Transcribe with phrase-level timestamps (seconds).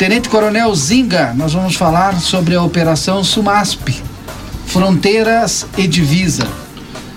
[0.00, 4.02] Tenente Coronel Zinga, nós vamos falar sobre a Operação Sumasp,
[4.64, 6.48] Fronteiras e Divisa.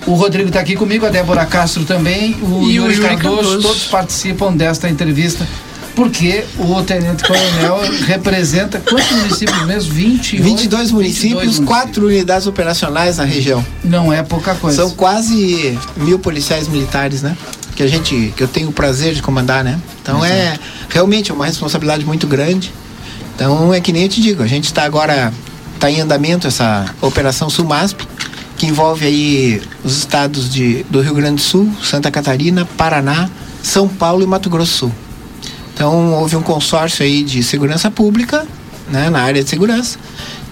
[0.05, 3.35] O Rodrigo está aqui comigo, a Débora Castro também, o E o Yuri, Yuri Cardoso,
[3.35, 3.61] Cardoso.
[3.61, 5.47] todos participam desta entrevista,
[5.95, 9.93] porque o Tenente Coronel representa quantos municípios mesmo?
[9.93, 10.43] 28?
[10.43, 13.65] 22 municípios, quatro unidades operacionais na região.
[13.81, 14.81] Não é pouca coisa.
[14.81, 17.37] São quase mil policiais militares, né?
[17.77, 19.79] Que a gente, que eu tenho o prazer de comandar, né?
[20.01, 22.71] Então é realmente uma responsabilidade muito grande.
[23.35, 25.33] Então é que nem eu te digo, a gente está agora
[25.73, 27.99] está em andamento essa operação Sumasp,
[28.57, 33.29] que envolve aí os estados de, do Rio Grande do Sul, Santa Catarina, Paraná,
[33.61, 34.91] São Paulo e Mato Grosso Sul.
[35.73, 38.47] Então houve um consórcio aí de segurança pública,
[38.89, 39.99] né, na área de segurança.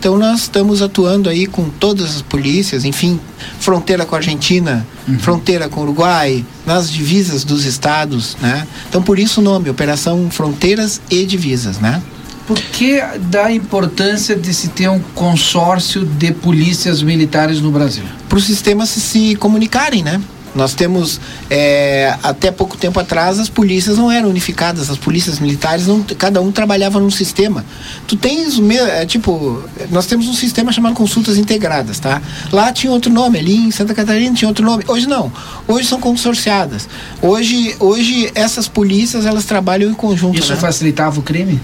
[0.02, 3.20] Então nós estamos atuando aí com todas as polícias, enfim,
[3.60, 4.84] fronteira com a Argentina,
[5.20, 8.66] fronteira com o Uruguai, nas divisas dos estados, né?
[8.90, 12.02] Então por isso o nome, Operação Fronteiras e Divisas, né?
[12.48, 18.04] Por que da importância de se ter um consórcio de polícias militares no Brasil?
[18.28, 20.20] Para os sistemas se, se comunicarem, né?
[20.54, 25.88] Nós temos, é, até pouco tempo atrás, as polícias não eram unificadas, as polícias militares,
[25.88, 27.66] não, cada um trabalhava num sistema.
[28.08, 32.22] Tu tens o meu, é, tipo, nós temos um sistema chamado consultas integradas, tá?
[32.52, 34.84] Lá tinha outro nome, ali em Santa Catarina tinha outro nome.
[34.88, 35.32] Hoje não,
[35.68, 36.88] hoje são consorciadas.
[37.22, 40.60] Hoje, hoje essas polícias, elas trabalham em conjunto, Isso né?
[40.60, 41.60] facilitava o crime?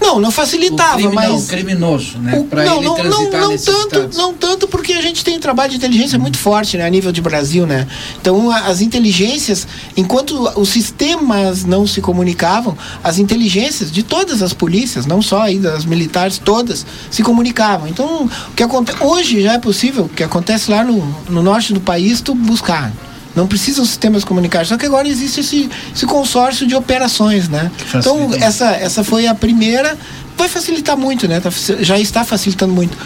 [0.00, 1.28] Não, não facilitava, o crime, mas...
[1.28, 2.38] não, criminoso, né?
[2.38, 5.70] O- Para não, não, não, não tanto, não tanto porque a gente tem um trabalho
[5.70, 7.86] de inteligência muito forte, né, a nível de Brasil, né?
[8.20, 15.06] Então as inteligências, enquanto os sistemas não se comunicavam, as inteligências de todas as polícias,
[15.06, 17.86] não só aí das militares, todas se comunicavam.
[17.88, 21.72] Então o que acontece hoje já é possível, o que acontece lá no, no norte
[21.72, 22.92] do país, tu buscar.
[23.40, 27.70] Não precisam sistemas comunicados, só que agora existe esse, esse consórcio de operações, né?
[27.94, 29.96] Então essa, essa foi a primeira.
[30.36, 31.40] Vai facilitar muito, né?
[31.40, 32.96] Tá já está facilitando muito.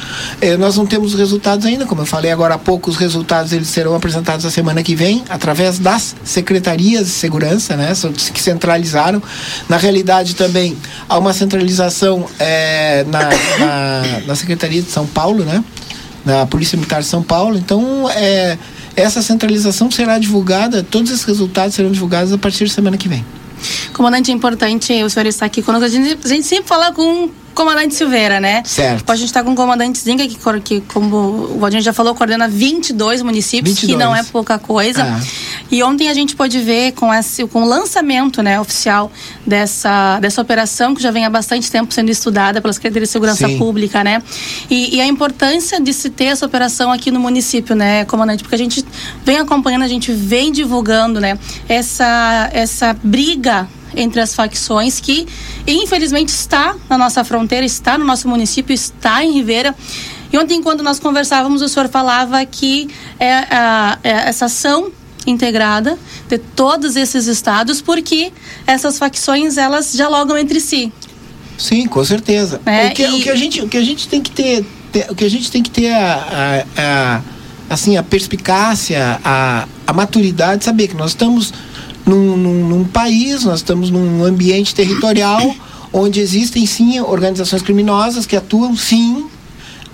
[0.40, 3.52] Eh, nós não temos os resultados ainda, como eu falei agora há pouco, os resultados
[3.52, 7.92] eles serão apresentados a semana que vem, através das secretarias de segurança, né?
[8.32, 9.22] Que centralizaram.
[9.68, 10.76] Na realidade, também
[11.08, 13.20] há uma centralização eh, na,
[13.58, 15.62] na, na Secretaria de São Paulo, né?
[16.24, 17.56] Na Polícia Militar de São Paulo.
[17.56, 18.56] Então, eh,
[18.96, 23.24] essa centralização será divulgada, todos esses resultados serão divulgados a partir da semana que vem.
[23.92, 25.86] Comandante, é importante o senhor estar aqui conosco.
[25.86, 28.62] A gente, a gente sempre fala com o comandante Silveira, né?
[28.64, 29.08] Certo.
[29.10, 32.48] A gente está com o comandante Zinga, que, que como o Valdinho já falou, coordena
[32.48, 34.04] 22 municípios, que 22.
[34.04, 35.02] não é pouca coisa.
[35.02, 35.20] Ah.
[35.70, 39.10] E ontem a gente pôde ver com, esse, com o lançamento né, oficial
[39.46, 43.48] dessa, dessa operação, que já vem há bastante tempo sendo estudada pela Secretaria de Segurança
[43.48, 43.58] Sim.
[43.58, 44.22] Pública, né?
[44.70, 48.42] E, e a importância de se ter essa operação aqui no município, né, comandante?
[48.42, 48.84] Porque a gente
[49.24, 51.38] vem acompanhando, a gente vem divulgando, né,
[51.68, 55.26] essa, essa briga entre as facções que
[55.66, 59.74] infelizmente está na nossa fronteira, está no nosso município, está em Ribeira.
[60.32, 62.88] E ontem, quando nós conversávamos, o senhor falava que
[63.20, 64.90] é, a- é essa ação
[65.26, 65.98] integrada
[66.28, 68.32] de todos esses estados, porque
[68.66, 70.92] essas facções elas dialogam entre si.
[71.56, 72.60] Sim, com certeza.
[72.66, 74.64] É, o, que, e- o que a gente, o que a gente tem que ter,
[74.92, 77.22] ter- o que a gente tem que ter a, a- a-
[77.70, 81.54] assim a perspicácia, a, a maturidade, saber que nós estamos
[82.04, 85.54] num, num- num país, nós estamos num ambiente territorial
[85.92, 89.26] onde existem sim organizações criminosas que atuam sim.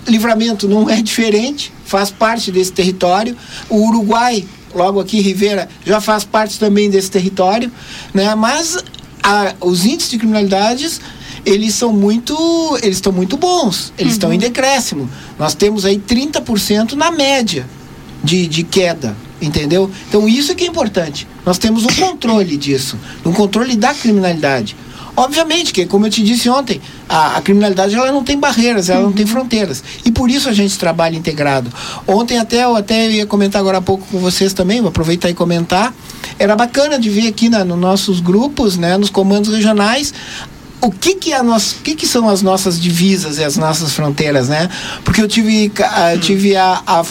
[0.07, 3.37] Livramento não é diferente, faz parte desse território.
[3.69, 7.71] O Uruguai, logo aqui Rivera, já faz parte também desse território,
[8.13, 8.33] né?
[8.35, 8.77] Mas
[9.23, 10.99] a- os índices de criminalidades
[11.45, 12.35] eles são muito
[12.83, 15.09] eles estão muito bons eles estão em decréscimo.
[15.39, 17.65] Nós temos aí 30% na média
[18.23, 19.89] de, de queda entendeu?
[20.07, 21.27] Então isso é que é importante.
[21.43, 22.95] Nós temos um controle disso
[23.25, 24.75] um controle da criminalidade
[25.15, 29.01] obviamente que como eu te disse ontem a, a criminalidade ela não tem barreiras ela
[29.01, 29.83] não tem fronteiras.
[30.05, 31.71] E por isso a gente trabalha integrado.
[32.07, 35.33] Ontem até eu até ia comentar agora há pouco com vocês também vou aproveitar e
[35.33, 35.93] comentar.
[36.37, 40.13] Era bacana de ver aqui na, nos nossos grupos né nos comandos regionais
[40.81, 43.55] o que que, é a nossa, o que que são as nossas divisas e as
[43.55, 44.67] nossas fronteiras, né?
[45.03, 47.05] Porque eu tive, ah, tive a, a,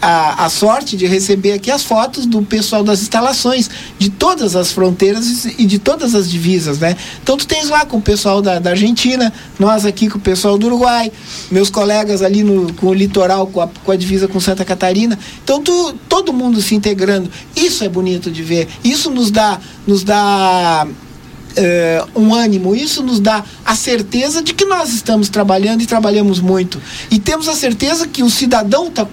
[0.00, 3.68] a, a sorte de receber aqui as fotos do pessoal das instalações
[3.98, 6.96] de todas as fronteiras e de todas as divisas, né?
[7.22, 10.56] Então tu tens lá com o pessoal da, da Argentina, nós aqui com o pessoal
[10.56, 11.12] do Uruguai,
[11.50, 15.18] meus colegas ali no, com o litoral, com a, com a divisa com Santa Catarina.
[15.44, 17.30] Então tu, todo mundo se integrando.
[17.54, 18.68] Isso é bonito de ver.
[18.82, 20.86] Isso nos dá, nos dá
[21.56, 26.40] eh, um ânimo, isso nos dá a certeza de que nós estamos trabalhando e trabalhamos
[26.40, 26.80] muito.
[27.10, 29.06] E temos a certeza que o cidadão está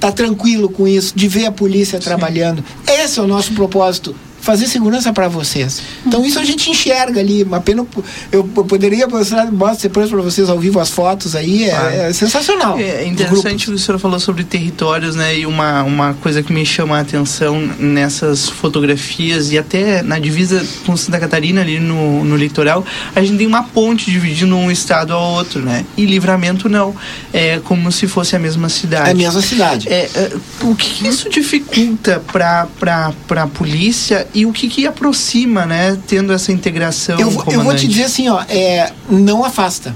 [0.00, 2.64] tá tranquilo com isso, de ver a polícia trabalhando.
[2.86, 4.14] Esse é o nosso propósito
[4.46, 5.82] fazer segurança para vocês.
[6.06, 7.84] Então isso a gente enxerga ali, uma pena
[8.30, 9.50] eu, eu poderia mostrar,
[9.82, 12.78] depois para vocês ao vivo as fotos aí, é, é sensacional.
[12.78, 15.36] É Os interessante o que o senhor falou sobre territórios, né?
[15.36, 20.64] E uma, uma coisa que me chama a atenção nessas fotografias e até na divisa
[20.84, 22.84] com Santa Catarina, ali no, no litoral,
[23.16, 25.84] a gente tem uma ponte dividindo um estado ao outro, né?
[25.96, 26.94] E livramento não.
[27.32, 29.08] É como se fosse a mesma cidade.
[29.08, 29.88] É a mesma cidade.
[29.88, 30.32] É, é,
[30.62, 33.12] o que, que isso dificulta para
[33.42, 35.98] a polícia e o que, que aproxima, né?
[36.06, 39.94] Tendo essa integração, eu, vou- eu vou te dizer assim, ó, é, não afasta.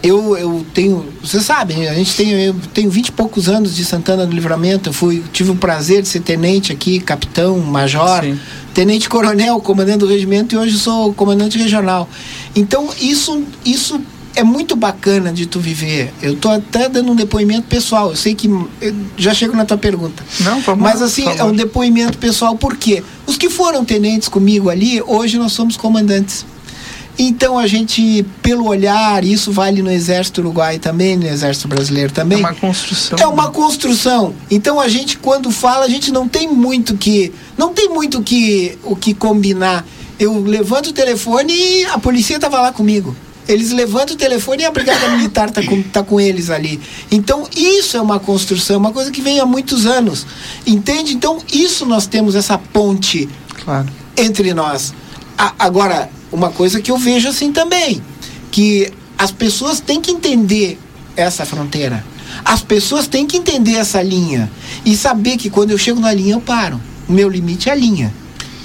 [0.00, 3.84] Eu, eu tenho, você sabe, a gente tem, eu tenho vinte e poucos anos de
[3.84, 4.90] Santana do Livramento.
[4.90, 8.38] Eu fui, tive o prazer de ser tenente aqui, capitão, major, Sim.
[8.72, 12.08] tenente coronel, comandante do regimento e hoje sou comandante regional.
[12.54, 14.00] Então isso, isso
[14.38, 16.14] é muito bacana de tu viver.
[16.22, 18.10] Eu tô até dando um depoimento pessoal.
[18.10, 20.22] Eu sei que eu já chego na tua pergunta.
[20.40, 23.02] Não, vamos Mas assim, por é um depoimento pessoal, por quê?
[23.26, 26.46] Os que foram tenentes comigo ali, hoje nós somos comandantes.
[27.18, 32.14] Então a gente, pelo olhar, isso vale no Exército Uruguai também, no Exército Brasileiro É
[32.14, 32.38] também.
[32.38, 33.18] uma construção.
[33.20, 34.34] É uma construção.
[34.48, 37.32] Então a gente, quando fala, a gente não tem muito que.
[37.56, 39.84] Não tem muito que, o que combinar.
[40.16, 43.16] Eu levanto o telefone e a polícia estava lá comigo.
[43.48, 46.78] Eles levantam o telefone e a Brigada Militar está com, tá com eles ali.
[47.10, 50.26] Então, isso é uma construção, uma coisa que vem há muitos anos.
[50.66, 51.14] Entende?
[51.14, 53.26] Então, isso nós temos essa ponte
[53.64, 53.88] Claro.
[54.16, 54.92] entre nós.
[55.38, 58.02] A- agora, uma coisa que eu vejo assim também,
[58.50, 60.78] que as pessoas têm que entender
[61.16, 62.04] essa fronteira.
[62.44, 64.50] As pessoas têm que entender essa linha
[64.84, 66.78] e saber que quando eu chego na linha eu paro.
[67.08, 68.12] O meu limite é a linha.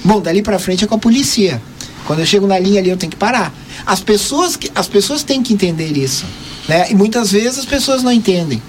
[0.04, 1.60] Bom, dali para frente é com a polícia.
[2.06, 3.52] Quando eu chego na linha ali eu tenho que parar.
[3.86, 6.24] As pessoas que as pessoas têm que entender isso,
[6.68, 6.86] né?
[6.90, 8.60] E muitas vezes as pessoas não entendem.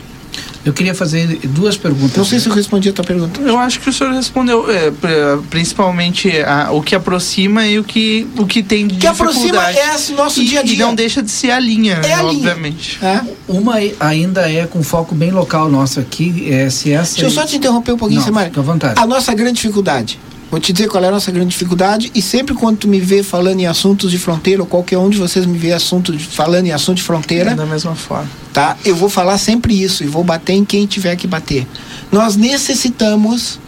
[0.65, 2.17] Eu queria fazer duas perguntas.
[2.17, 3.39] Não sei se eu respondi a tua pergunta.
[3.39, 7.83] Eu acho que o senhor respondeu é, pr- principalmente a- o que aproxima e o
[7.83, 9.77] que, o que tem de O que aproxima dificuldade.
[9.77, 10.85] é esse nosso e, dia a E dia.
[10.85, 12.31] não deixa de ser a linha, É a linha.
[12.49, 12.97] obviamente.
[13.01, 13.21] É?
[13.47, 17.13] Uma ainda é com foco bem local nosso aqui, é se essa.
[17.13, 18.45] Deixa eu só te interromper um pouquinho, Não, Semar.
[18.45, 18.99] fica à vontade.
[18.99, 20.19] A nossa grande dificuldade.
[20.55, 23.21] Vou te dizer qual é a nossa grande dificuldade e sempre quando tu me vê
[23.21, 26.65] falando em assuntos de fronteira ou qualquer um de vocês me vê assunto de- falando
[26.65, 28.29] em assunto de fronteira, Da mesma forma.
[28.53, 28.77] tá?
[28.85, 31.67] Eu vou falar sempre isso e vou bater em quem tiver que bater.
[32.09, 33.59] Nós necessitamos,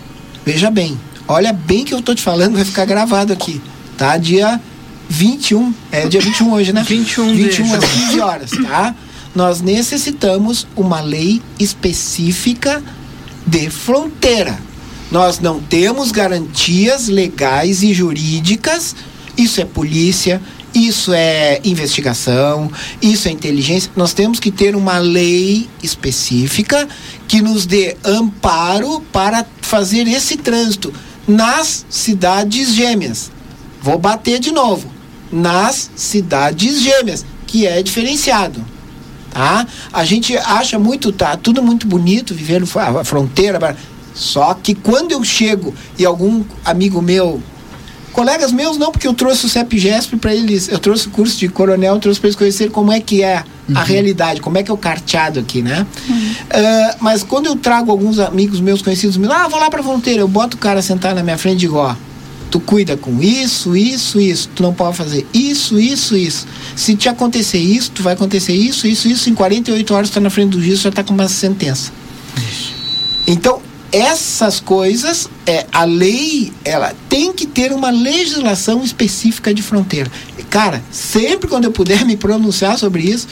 [0.45, 0.97] veja bem,
[1.27, 3.61] olha bem que eu tô te falando, vai ficar gravado aqui,
[3.97, 4.15] tá?
[4.15, 4.57] Dia
[5.09, 6.85] 21, é dia 21 hoje, né?
[6.87, 7.87] 21 de 21 às julho.
[8.07, 8.95] 15 horas, tá?
[9.35, 12.81] Nós necessitamos uma lei específica
[13.45, 14.57] de fronteira.
[15.11, 18.95] Nós não temos garantias legais e jurídicas.
[19.37, 20.41] Isso é polícia,
[20.73, 22.71] isso é investigação,
[23.01, 23.91] isso é inteligência.
[23.95, 26.87] Nós temos que ter uma lei específica
[27.27, 30.93] que nos dê amparo para fazer esse trânsito
[31.27, 33.31] nas cidades gêmeas.
[33.81, 34.89] Vou bater de novo.
[35.31, 38.65] Nas cidades gêmeas, que é diferenciado
[39.29, 39.67] tá?
[39.93, 42.67] A gente acha muito, tá tudo muito bonito, viver no-
[42.99, 43.77] a fronteira,
[44.17, 47.41] só que quando eu chego e algum amigo meu,
[48.11, 51.47] colegas meus não, porque eu trouxe o CEPGESP para eles, eu trouxe o curso de
[51.47, 53.43] coronel, eu trouxe para eles conhecerem como é que é
[53.75, 55.85] a realidade, como é que é o carteado aqui, né?
[56.49, 59.83] Ah, mas quando eu trago alguns amigos meus conhecidos, meus, ah, vou lá para a
[59.83, 61.95] fronteira, eu boto o cara sentar na minha frente e digo, ó,
[62.49, 64.49] Tu cuida com isso, isso, isso.
[64.55, 66.47] Tu não pode fazer isso, isso, isso.
[66.75, 69.29] Se te acontecer isso, tu vai acontecer isso, isso, isso.
[69.29, 71.91] Em 48 horas tu tá na frente do juiz, já tá com uma sentença.
[73.27, 73.61] Então,
[73.97, 80.11] essas coisas, é, a lei, ela tem que ter uma legislação específica de fronteira.
[80.49, 83.27] Cara, sempre quando eu puder me pronunciar sobre isso,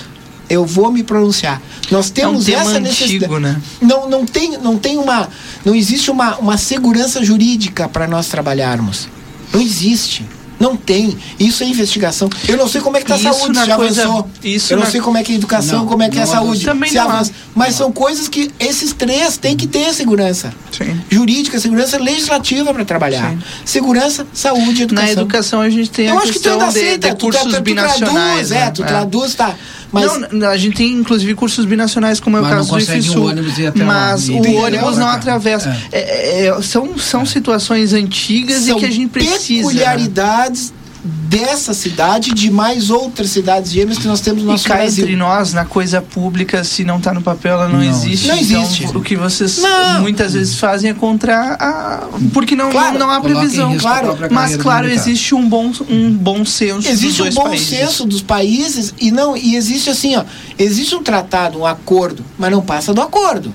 [0.50, 1.62] eu vou me pronunciar.
[1.92, 3.40] Nós temos tema essa antigo, necessidade.
[3.40, 3.62] né?
[3.80, 5.30] Não, não tem, não tem uma,
[5.64, 9.08] não existe uma, uma segurança jurídica para nós trabalharmos.
[9.54, 10.26] Não existe.
[10.60, 11.18] Não tem.
[11.40, 12.30] Isso é investigação.
[12.48, 14.30] Eu não sei como é que está a saúde, se já coisa- avançou.
[14.44, 16.18] isso eu não na- sei como é que é a educação, Não, como é que
[16.18, 16.66] é a não saúde.
[16.66, 17.32] Também se não avança.
[17.54, 20.54] Mas são coisas que esses três têm que ter segurança.
[20.72, 21.00] Sim.
[21.10, 23.32] Jurídica, segurança legislativa para trabalhar.
[23.32, 23.40] Sim.
[23.66, 25.06] Segurança, saúde e educação.
[25.06, 27.10] Na educação a gente tem Eu a acho que tu ainda de, aceita.
[27.10, 28.10] de tu, cursos tu, tu binacionais.
[28.24, 28.58] traduz, né?
[28.68, 28.86] é, tu É.
[28.86, 29.56] traduz, tá.
[29.96, 33.20] Mas Não, a gente tem inclusive cursos binacionais, como é o caso do IFSU.
[33.20, 33.86] o ônibus ir até lá.
[33.86, 34.62] mas E- o Entendeu?
[34.64, 35.16] ônibus não É.
[35.16, 35.76] atravessa.
[35.92, 39.64] É, é, é, são são situações antigas são e que a gente precisa.
[39.68, 39.74] né?
[39.74, 40.74] peculiaridades
[41.08, 44.76] dessa cidade e de mais outras cidades gêmeas que nós temos no E nosso cá
[44.78, 45.04] Brasil.
[45.04, 48.28] entre nós, na coisa pública, se não está no papel, ela não, Não existe.
[48.28, 48.98] Não Então, existe.
[48.98, 50.02] o que vocês Não.
[50.02, 52.08] muitas vezes fazem é contra a.
[52.34, 53.78] Porque não, Claro, não, não há previsão.
[53.78, 54.18] claro.
[54.32, 57.68] Mas, claro, existe um bom, um bom senso dos Existe um bom países.
[57.68, 60.24] senso dos países e não e existe assim, ó,
[60.58, 63.54] existe um tratado, um acordo, mas não passa do acordo.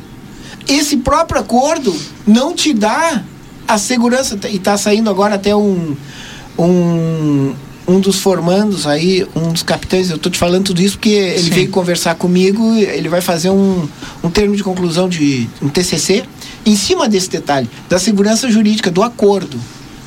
[0.68, 3.22] Esse próprio acordo não te dá
[3.66, 5.96] a segurança, e está saindo agora até um,
[6.58, 7.54] um,
[7.88, 11.42] um dos formandos aí, um dos capitães, eu estou te falando tudo isso porque ele
[11.44, 11.50] Sim.
[11.50, 13.88] veio conversar comigo, ele vai fazer um,
[14.22, 16.24] um termo de conclusão de um TCC
[16.66, 19.58] em cima desse detalhe, da segurança jurídica, do acordo.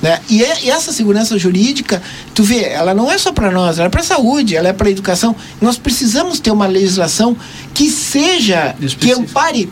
[0.01, 0.19] Né?
[0.29, 2.01] E, é- e essa segurança jurídica,
[2.35, 4.73] tu vê, ela não é só para nós, ela é para a saúde, ela é
[4.73, 5.33] para a educação.
[5.62, 7.38] Nós precisamos ter uma legislação
[7.73, 9.69] que seja, que ampare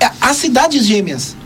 [0.00, 1.36] a- as cidades gêmeas.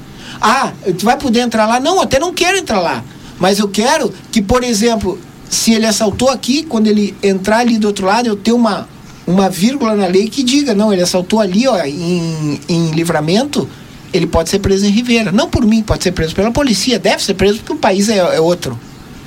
[0.41, 1.81] Ah, tu vai poder entrar lá?
[1.81, 3.03] Não, até não quero entrar lá.
[3.39, 5.19] Mas eu quero que, por exemplo,
[5.49, 8.89] se ele assaltou aqui, quando ele entrar ali do outro lado, eu tenho uma,
[9.27, 13.69] uma vírgula na lei que diga, não, ele assaltou ali, ó, em, em livramento,
[14.13, 15.31] ele pode ser preso em Ribeira.
[15.31, 18.17] Não por mim, pode ser preso pela polícia, deve ser preso porque o país é,
[18.17, 18.79] é outro.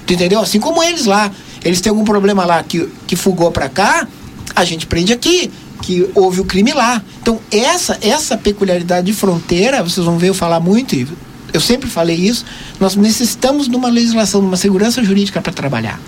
[0.06, 0.40] Tu entendeu?
[0.40, 1.32] Assim como eles lá.
[1.64, 4.08] Eles têm algum problema lá que, que fugou pra cá,
[4.56, 5.52] a gente prende aqui,
[5.82, 7.02] que houve o crime lá.
[7.22, 11.08] Então, essa, essa peculiaridade de fronteira, vocês vão ver eu falar muito, e
[11.54, 12.46] eu sempre falei isso,
[12.80, 16.00] nós necessitamos de uma legislação, de uma segurança jurídica para trabalhar.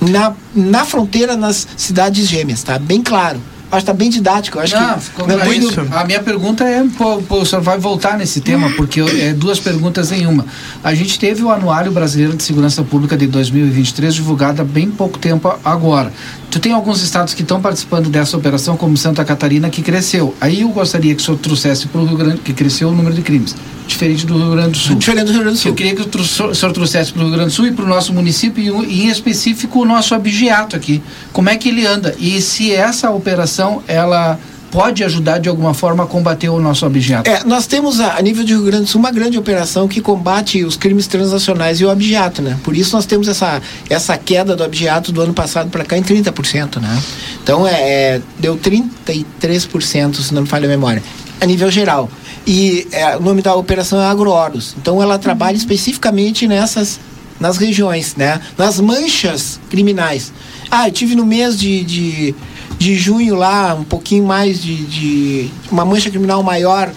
[0.00, 2.78] Na, na fronteira, nas cidades gêmeas, tá?
[2.78, 3.38] Bem claro.
[3.70, 4.58] Acho que tá bem didático.
[4.58, 5.80] Acho Não, que não é isso.
[5.92, 9.60] A minha pergunta é, pô, pô, o senhor vai voltar nesse tema, porque é duas
[9.60, 10.46] perguntas em uma.
[10.82, 15.18] A gente teve o Anuário Brasileiro de Segurança Pública de 2023 divulgado há bem pouco
[15.18, 16.10] tempo agora.
[16.50, 20.34] Tu tem alguns estados que estão participando dessa operação, como Santa Catarina, que cresceu.
[20.40, 23.14] Aí eu gostaria que o senhor trouxesse para o Rio Grande, que cresceu o número
[23.14, 23.54] de crimes,
[23.88, 24.96] diferente do Rio Grande do Sul.
[24.96, 25.70] Diferente do Rio Grande do Sul.
[25.70, 27.88] Eu queria que o senhor trouxesse para o Rio Grande do Sul e para o
[27.88, 31.02] nosso município, e, em específico o nosso abigeato aqui.
[31.32, 32.14] Como é que ele anda?
[32.18, 34.38] E se essa operação ela
[34.70, 37.28] pode ajudar de alguma forma a combater o nosso abigeato?
[37.28, 40.00] É, nós temos a, a nível de Rio Grande do Sul uma grande operação que
[40.00, 42.58] combate os crimes transnacionais e o abigeato, né?
[42.62, 46.02] Por isso nós temos essa, essa queda do abigeato do ano passado para cá em
[46.02, 47.02] 30%, né?
[47.42, 51.02] Então é, é, deu 33%, se não me falha a memória,
[51.40, 52.10] a nível geral.
[52.46, 54.74] E é, o nome da operação é AgroOros.
[54.80, 56.98] Então ela trabalha especificamente nessas
[57.40, 58.40] nas regiões, né?
[58.56, 60.32] Nas manchas criminais.
[60.70, 62.34] Ah, eu tive no mês de, de,
[62.78, 66.90] de junho lá, um pouquinho mais de, de uma mancha criminal maior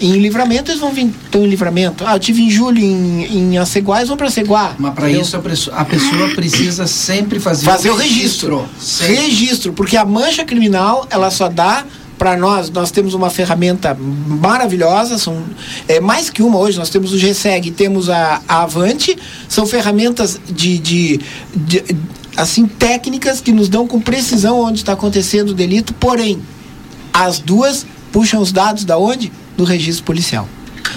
[0.00, 2.04] em livramento, eles vão vir estão em livramento.
[2.06, 4.74] Ah, eu tive em julho em, em Aceguá, eles vão para Aceguá.
[4.78, 8.66] Mas para isso a pessoa, a pessoa precisa sempre fazer, fazer o registro.
[8.78, 9.14] Sempre.
[9.14, 11.84] Registro, porque a mancha criminal ela só dá
[12.18, 12.70] para nós.
[12.70, 15.42] Nós temos uma ferramenta maravilhosa, são
[15.88, 16.78] é mais que uma hoje.
[16.78, 19.16] Nós temos o GSEG, temos a, a Avante,
[19.48, 21.20] são ferramentas de, de,
[21.54, 21.84] de
[22.36, 25.94] assim técnicas que nos dão com precisão onde está acontecendo o delito.
[25.94, 26.40] Porém,
[27.12, 29.32] as duas puxam os dados da onde?
[29.56, 30.48] Do registro policial.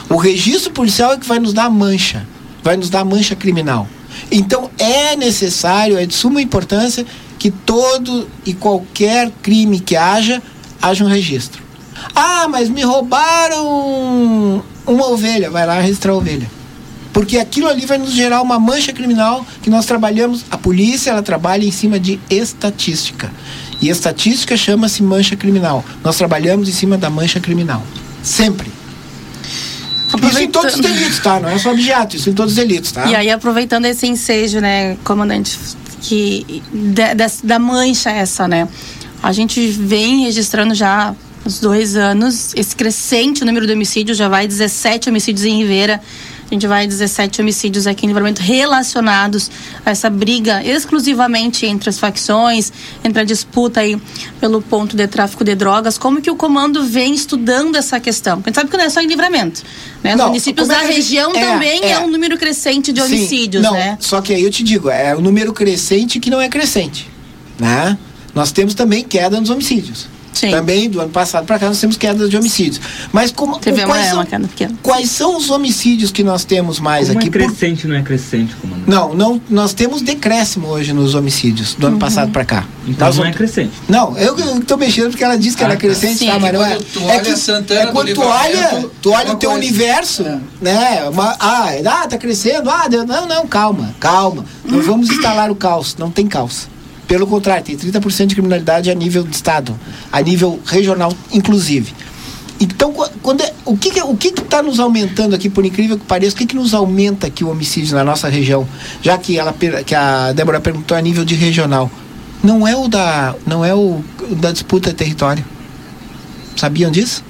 [0.10, 2.28] O registro policial é que vai nos dar mancha,
[2.64, 3.88] vai nos dar mancha criminal.
[4.32, 7.06] Então é necessário, é de suma importância
[7.38, 10.42] que todo e qualquer crime que haja,
[10.82, 11.62] haja um registro.
[12.16, 16.50] Ah, mas me roubaram uma ovelha, vai lá registrar a ovelha.
[17.12, 21.24] Porque aquilo ali vai nos gerar uma mancha criminal que nós trabalhamos, a polícia ela
[21.24, 23.32] trabalha em cima de estatística.
[23.82, 25.84] E estatística chama-se mancha criminal.
[26.04, 27.84] Nós trabalhamos em cima da mancha criminal.
[28.22, 28.72] Sempre.
[30.30, 31.40] Isso em todos os delitos, tá?
[31.40, 33.06] Não é só objeto, isso em todos os delitos, tá?
[33.08, 35.58] E aí, aproveitando esse ensejo, né, comandante,
[36.02, 36.64] que
[37.44, 38.68] da mancha essa, né?
[39.22, 44.48] A gente vem registrando já uns dois anos esse crescente número de homicídios, já vai
[44.48, 46.02] 17 homicídios em Ribeira.
[46.50, 49.52] A gente vai 17 homicídios aqui em Livramento relacionados
[49.86, 52.72] a essa briga exclusivamente entre as facções,
[53.04, 54.02] entre a disputa aí
[54.40, 55.98] pelo ponto de tráfico de drogas.
[55.98, 58.38] Como que o comando vem estudando essa questão?
[58.38, 59.62] Porque a gente sabe que não é só em Livramento,
[60.02, 60.12] né?
[60.14, 62.00] Os Não, municípios é da gente- região é, também é, é.
[62.00, 63.98] um número crescente de Sim, homicídios, não, né?
[64.00, 67.10] Só que aí eu te digo, é o número crescente que não é crescente,
[67.60, 67.98] né?
[68.38, 70.08] Nós temos também queda nos homicídios.
[70.32, 70.52] Sim.
[70.52, 72.80] Também do ano passado para cá nós temos queda de homicídios.
[73.12, 74.76] Mas como Teve uma, quais, é, são, uma queda pequena.
[74.84, 77.28] quais são os homicídios que nós temos mais Como aqui?
[77.28, 78.88] é Por- crescente, não é crescente, comandante?
[78.88, 81.94] Não, não, nós temos decréscimo hoje nos homicídios do Uhum.
[81.94, 82.66] ano passado para cá.
[82.88, 83.72] Então Nós não vamos- é crescente.
[83.90, 85.80] Não, eu, tô mexendo porque ela disse que Ah, era tá.
[85.82, 86.28] crescente, Sim.
[86.28, 86.78] tá, mas não é.
[87.08, 89.50] É que, Santana é do quando tu olha, Livramento, tu é olha uma o teu
[89.50, 89.66] coisa.
[89.66, 90.40] universo, É.
[90.62, 91.10] né?
[91.12, 94.46] Uma, ah, ah, tá crescendo, ah, Deus, não, não, calma, calma.
[94.64, 96.68] Nós vamos instalar o caos, não tem caos.
[97.08, 99.78] Pelo contrário, tem 30% de criminalidade a nível de estado,
[100.12, 101.94] a nível regional, inclusive.
[102.60, 105.98] Então, qu- quando é- o que que, o que está nos aumentando aqui, por incrível
[105.98, 108.68] que pareça, o que, que nos aumenta aqui o homicídio na nossa região?
[109.02, 109.54] Já que, ela,
[109.86, 111.90] que a Débora perguntou a nível de regional.
[112.44, 115.46] Não é o da, não é o, o da disputa de território.
[116.56, 117.24] Sabiam disso?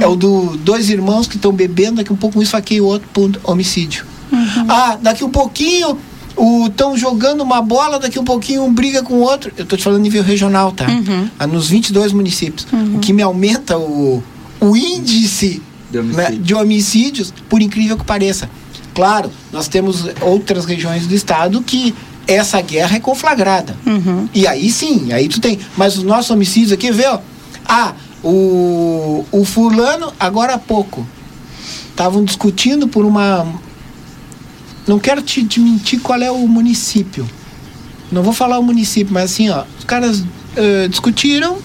[0.00, 3.08] É o do dois irmãos que estão bebendo, daqui um pouco um esfaqueia o outro,
[3.12, 4.04] pum, homicídio.
[4.68, 5.98] Ah, daqui um pouquinho
[6.66, 9.52] estão jogando uma bola, daqui um pouquinho um briga com o outro.
[9.56, 10.86] Eu estou te falando nível regional, tá?
[10.86, 11.28] Uhum.
[11.38, 12.66] Ah, nos 22 municípios.
[12.94, 14.22] O que me aumenta o,
[14.60, 16.42] o índice De né, homicídio.
[16.44, 18.48] de homicídios, por incrível que pareça.
[18.94, 21.94] Claro, nós temos outras regiões do estado que
[22.26, 23.76] essa guerra é conflagrada.
[23.86, 24.28] Uhum.
[24.34, 25.58] E aí sim, aí tu tem.
[25.76, 27.18] Mas os nossos homicídios aqui, vê, ó.
[27.64, 31.06] Ah, o, o fulano, agora há pouco,
[31.90, 33.46] estavam discutindo por uma.
[34.88, 37.28] Não quero te, te mentir qual é o município.
[38.10, 39.64] Não vou falar o município, mas assim, ó.
[39.78, 40.24] Os caras
[40.56, 41.58] eh, discutiram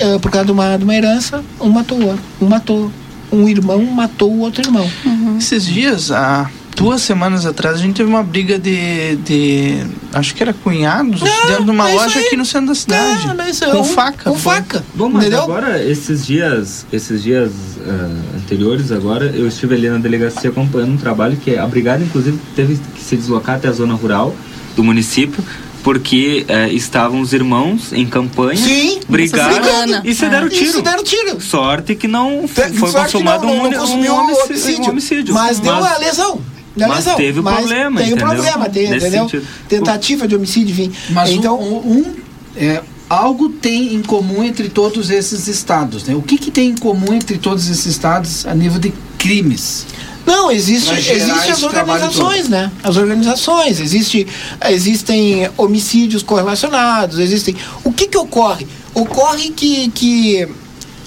[0.00, 2.24] eh, por causa de uma, de uma herança, um matou o outro.
[2.40, 2.92] Um matou.
[3.30, 4.90] Um irmão matou o outro irmão.
[5.38, 9.16] Esses dias, há duas semanas atrás, a gente teve uma briga de.
[9.16, 12.24] de acho que era cunhados, É, dentro de uma é loja aí.
[12.26, 13.28] aqui no centro da cidade.
[13.28, 14.30] É, mas é com um- faca.
[14.30, 14.54] Com foi.
[14.54, 14.84] faca.
[14.94, 15.42] Bom, mas entendeu?
[15.42, 17.50] agora, esses dias, esses dias
[17.86, 22.38] ah, anteriores, agora, eu estive ali na delegacia acompanhando um trabalho que a brigada, inclusive,
[22.54, 24.34] teve que se deslocar até a zona rural
[24.76, 25.42] do município,
[25.82, 30.28] porque eh, estavam os irmãos em campanha, Sim, brigaram e se Ah.
[30.28, 30.64] deram tiro.
[30.64, 31.40] Isso deram tiro.
[31.40, 35.34] Sorte que não Te- foi consumado não, um, não, um consumiu homicídio, homicídio, um homicídio.
[35.34, 36.40] Mas deu a lesão.
[36.86, 37.16] Mas lesão.
[37.16, 38.26] teve Mas problema, Tem o entendeu?
[38.34, 39.24] problema, tem, Nesse entendeu?
[39.28, 39.46] sentido.
[39.68, 40.92] Tentativa de homicídio, enfim.
[41.10, 42.14] Mas então, um, um-
[42.56, 46.14] é, algo tem em comum entre todos esses estados, né?
[46.14, 49.86] O que, que tem em comum entre todos esses estados a nível de crimes?
[50.26, 52.70] Não, existe, Pra gerar existe as organizações, né?
[52.82, 54.26] As organizações, existe,
[54.68, 57.56] existem homicídios correlacionados, existem.
[57.82, 58.66] O que que ocorre?
[58.94, 60.46] Ocorre que, que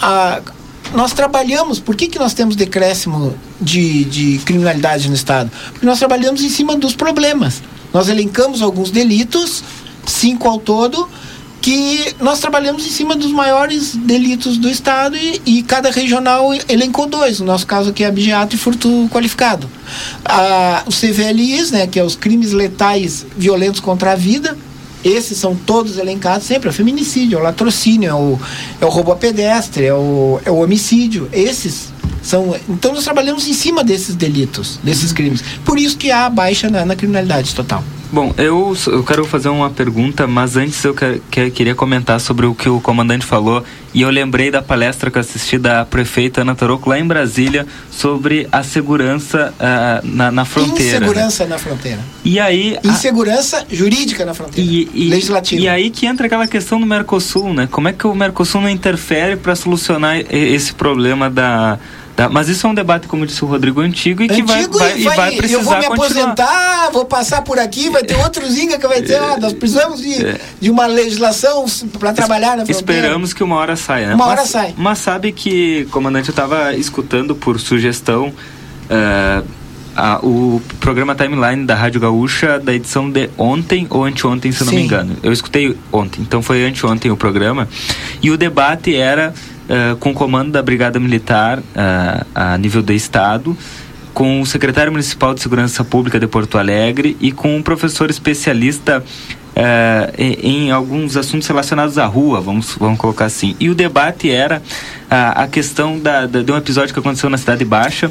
[0.01, 0.41] a,
[0.93, 5.51] nós trabalhamos, por que, que nós temos decréscimo de, de criminalidade no Estado?
[5.71, 7.61] Porque nós trabalhamos em cima dos problemas.
[7.93, 9.63] Nós elencamos alguns delitos,
[10.05, 11.07] cinco ao todo,
[11.61, 17.05] que nós trabalhamos em cima dos maiores delitos do Estado e, e cada regional elencou
[17.05, 17.39] dois.
[17.39, 19.69] No nosso caso aqui é abigeato e furto qualificado.
[20.25, 24.57] Ah, os CVLIs, né, que é os crimes letais violentos contra a vida,
[25.03, 26.67] esses são todos elencados sempre.
[26.67, 28.39] É o feminicídio, é o latrocínio, é o,
[28.79, 31.29] é o roubo a pedestre, é o, é o homicídio.
[31.31, 31.91] Esses
[32.21, 32.55] são.
[32.69, 35.43] Então nós trabalhamos em cima desses delitos, desses crimes.
[35.65, 37.83] Por isso que há baixa na, na criminalidade total.
[38.11, 42.45] Bom, eu, eu quero fazer uma pergunta, mas antes eu que, que- queria comentar sobre
[42.45, 43.63] o que o comandante falou.
[43.93, 47.65] E eu lembrei da palestra que eu assisti da prefeita Ana Taroco lá em Brasília
[47.89, 50.99] sobre a segurança ah, na, na fronteira.
[50.99, 51.05] né?
[51.05, 51.99] Insegurança na fronteira.
[52.25, 52.77] E aí.
[52.83, 54.69] a- Insegurança jurídica na fronteira.
[54.69, 55.61] e, e, Legislativa.
[55.61, 57.67] e aí que entra aquela questão do Mercosul, né?
[57.71, 61.79] Como é que o Mercosul não interfere para solucionar esse problema da,
[62.27, 64.77] da- Mas isso é um debate, como disse o Rodrigo, antigo e que vai, Antigo
[64.77, 66.03] vai, e e vai precisar eu vou me continuar.
[66.23, 70.01] aposentar, vou passar por aqui, vai ter outro Zinga que vai dizer, ah, nós precisamos
[70.01, 70.39] de, É.
[70.59, 71.65] de uma legislação
[71.99, 72.71] para trabalhar na fronteira.
[73.01, 74.15] Esperamos que uma hora saia, né?
[74.15, 74.73] Uma hora mas, sai.
[74.77, 78.33] Mas sabe que, comandante, eu estava escutando por sugestão
[78.89, 79.41] eh,
[79.95, 84.65] a- o programa Timeline da Rádio Gaúcha da edição de ontem ou anteontem, se eu
[84.67, 85.15] não me engano.
[85.23, 87.67] Eu escutei ontem, então foi anteontem o programa.
[88.21, 89.33] E o debate era
[89.71, 93.57] eh, com o comando da Brigada Militar eh, a nível do Estado,
[94.13, 99.01] com o secretário municipal de Segurança Pública de Porto Alegre e com um professor especialista
[100.17, 100.33] em,
[100.67, 103.55] em alguns assuntos relacionados à rua, vamos, vamos colocar assim.
[103.59, 104.61] E o debate era
[105.09, 108.09] ah, a questão da, da- de um episódio que aconteceu na Cidade Baixa,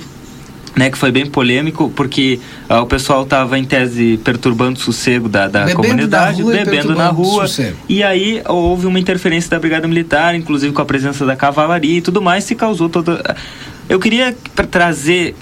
[0.77, 5.29] né, que foi bem polêmico, porque ah, o pessoal estava em tese perturbando o sossego
[5.29, 7.47] da, da Bebendo comunidade, bebendo na rua.
[7.89, 12.01] E aí houve uma interferência da Brigada Militar, inclusive com a presença da cavalaria e
[12.01, 13.37] tudo mais, se causou toda.
[13.89, 14.37] Eu queria
[14.71, 15.35] trazer.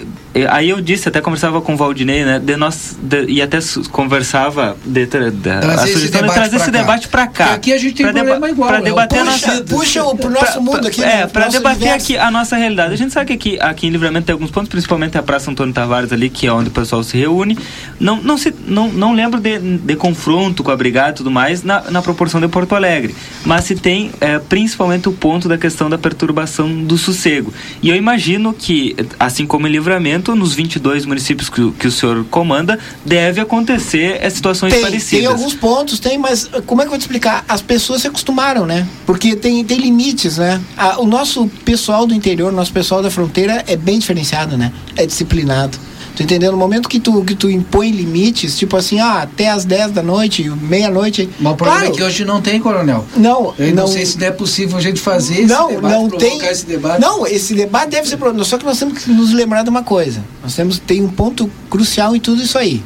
[0.49, 2.39] Aí eu disse, até conversava com o Valdinei, né?
[2.39, 3.57] De nós, de- e até
[3.91, 7.43] conversava de, tra- da- Trazer a esse sugestão de debate trazer esse debate para cá.
[7.47, 8.85] Porque aqui a gente tem Pra problema igual, Para né?
[8.85, 9.63] debater Puxa, nossa.
[9.63, 11.27] puxa o pro nosso Pra- mundo aqui, É, né?
[11.27, 12.05] para debater universo.
[12.05, 12.93] aqui a nossa realidade.
[12.93, 15.73] A gente sabe que aqui, aqui em Livramento tem alguns pontos, principalmente a Praça Antônio
[15.73, 17.57] Tavares ali, que é onde o pessoal se reúne.
[17.99, 21.63] Não, não, se, não, não lembro de, de confronto com a brigada e tudo mais
[21.63, 23.15] na, na proporção de Porto Alegre.
[23.45, 27.53] Mas se tem é, principalmente o ponto da questão da perturbação do sossego.
[27.81, 31.91] E eu imagino que, assim como em Livramento, nos 22 municípios que, o- que o
[31.91, 35.19] senhor comanda, deve acontecer é, situações Tem, parecidas.
[35.23, 37.43] tem alguns pontos, tem, mas uh, como é que eu vou te explicar?
[37.47, 38.87] As pessoas se acostumaram, né?
[39.05, 40.61] Porque tem, tem limites, né?
[40.77, 44.71] A- o nosso pessoal do interior, nosso pessoal da fronteira é bem diferenciado, né?
[44.95, 45.77] É disciplinado.
[46.19, 46.51] Tu entendeu?
[46.51, 50.03] No momento que tu, que tu impõe limites, tipo assim, ah, até às 10 da
[50.03, 51.29] noite, meia-noite.
[51.39, 53.05] Mas o problema claro, é que hoje não tem, coronel.
[53.15, 56.09] Não, Eu não, não sei se é possível a gente fazer esse não, debate, não
[56.09, 56.45] tem.
[56.45, 56.99] esse debate.
[56.99, 58.17] Não, esse debate deve ser.
[58.17, 60.21] pro- Só que nós temos que nos lembrar de uma coisa.
[60.43, 62.83] Nós temos tem um ponto crucial em tudo isso aí.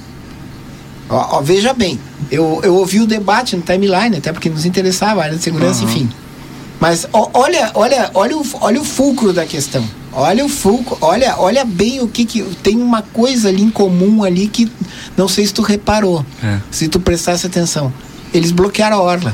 [1.10, 5.22] Ó, ó, veja bem, eu, eu ouvi o debate no timeline, até porque nos interessava
[5.22, 5.90] a área de segurança, Uhum.
[5.90, 6.10] enfim.
[6.84, 9.88] Mas ó, olha, olha, olha o, olha o fulcro da questão.
[10.12, 14.22] Olha o fulcro, olha, olha bem o que, que tem uma coisa ali em comum
[14.22, 14.70] ali que
[15.16, 16.60] não sei se tu reparou, É.
[16.70, 17.92] se tu prestasse atenção.
[18.34, 19.34] Eles bloquearam a orla.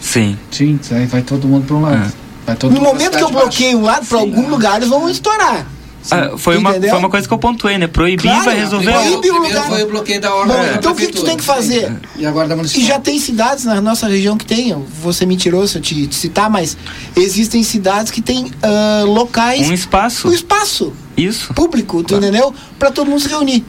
[0.00, 0.36] Sim.
[0.50, 2.08] Sim, aí vai todo mundo para um lado.
[2.08, 2.12] É.
[2.44, 5.64] Vai todo No momento que eu bloqueio um lado, para algum lugar eles vão estourar.
[6.10, 6.90] Ah, foi, uma, Entendeu?
[6.90, 7.86] foi uma coisa que eu pontuei, né?
[7.86, 8.92] Proibir Claro, vai resolver.
[8.92, 9.18] proibir.
[9.18, 9.68] Primeiro, o primeiro lugar.
[9.68, 11.92] foi o bloqueio da ordem Bom, da então o que que tu tem que fazer?
[12.16, 12.86] E a guarda E municipal.
[12.86, 14.74] já tem cidades na nossa região que tem,
[15.12, 16.76] ser mentiroso se eu te, te citar, mas
[17.16, 20.28] existem cidades que têm ah, locais, Um espaço.
[20.28, 21.52] um espaço Isso.
[21.54, 22.54] público, tu entendeu?
[22.78, 23.64] Pra todo mundo se reunir.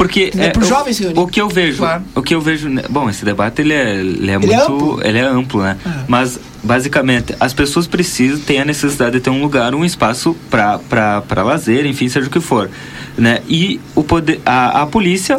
[0.00, 1.18] Porque É pro o- jovem se reunir.
[1.20, 2.02] o que eu vejo, Claro.
[2.14, 4.72] o que eu vejo, né, bom, esse debate ele é, ele é Ele é muito,
[4.72, 5.00] amplo.
[5.04, 5.76] ele é amplo, né?
[6.08, 10.78] Mas basicamente as pessoas precisam têm a necessidade de ter um lugar, um espaço para
[10.78, 12.70] para lazer, enfim, seja o que for,
[13.18, 13.40] né?
[13.46, 15.38] E o poder, a, a polícia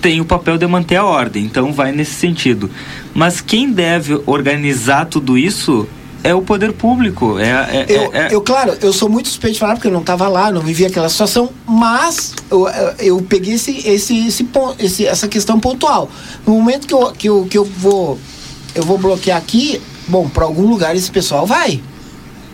[0.00, 2.70] tem o papel de manter a ordem, então vai nesse sentido.
[3.12, 5.86] Mas quem deve organizar tudo isso
[6.24, 7.38] é o poder público.
[7.38, 9.92] É, é, Eu, é- é- eu, claro, eu sou muito suspeito de falar porque eu
[9.92, 15.06] não estava lá, não vivi aquela situação, mas eu, eu- peguei esse, esse, esse, esse-
[15.06, 16.08] essa questão pontual.
[16.46, 18.18] No momento que eu, que eu, que eu vou
[18.74, 21.80] eu vou bloquear aqui, bom, para algum lugar esse pessoal vai.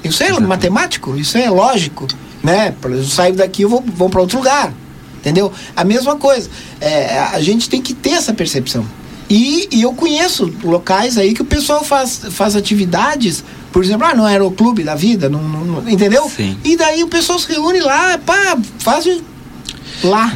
[0.02, 2.06] Isso é matemático, isso é lógico,
[2.42, 2.74] né?
[2.82, 4.72] Eu saio daqui, eu vou, vou para outro lugar,
[5.18, 5.52] entendeu?
[5.76, 6.48] A mesma coisa.
[6.80, 8.84] É, a gente tem que ter essa percepção.
[9.30, 14.14] E, e eu conheço locais aí que o pessoal faz, faz atividades, por exemplo, ah,
[14.14, 16.28] no aeroclube da vida, não, não- não- entendeu?
[16.34, 16.56] Sim.
[16.64, 19.22] E daí o pessoal se reúne lá, pá, faz o-
[20.04, 20.32] lá.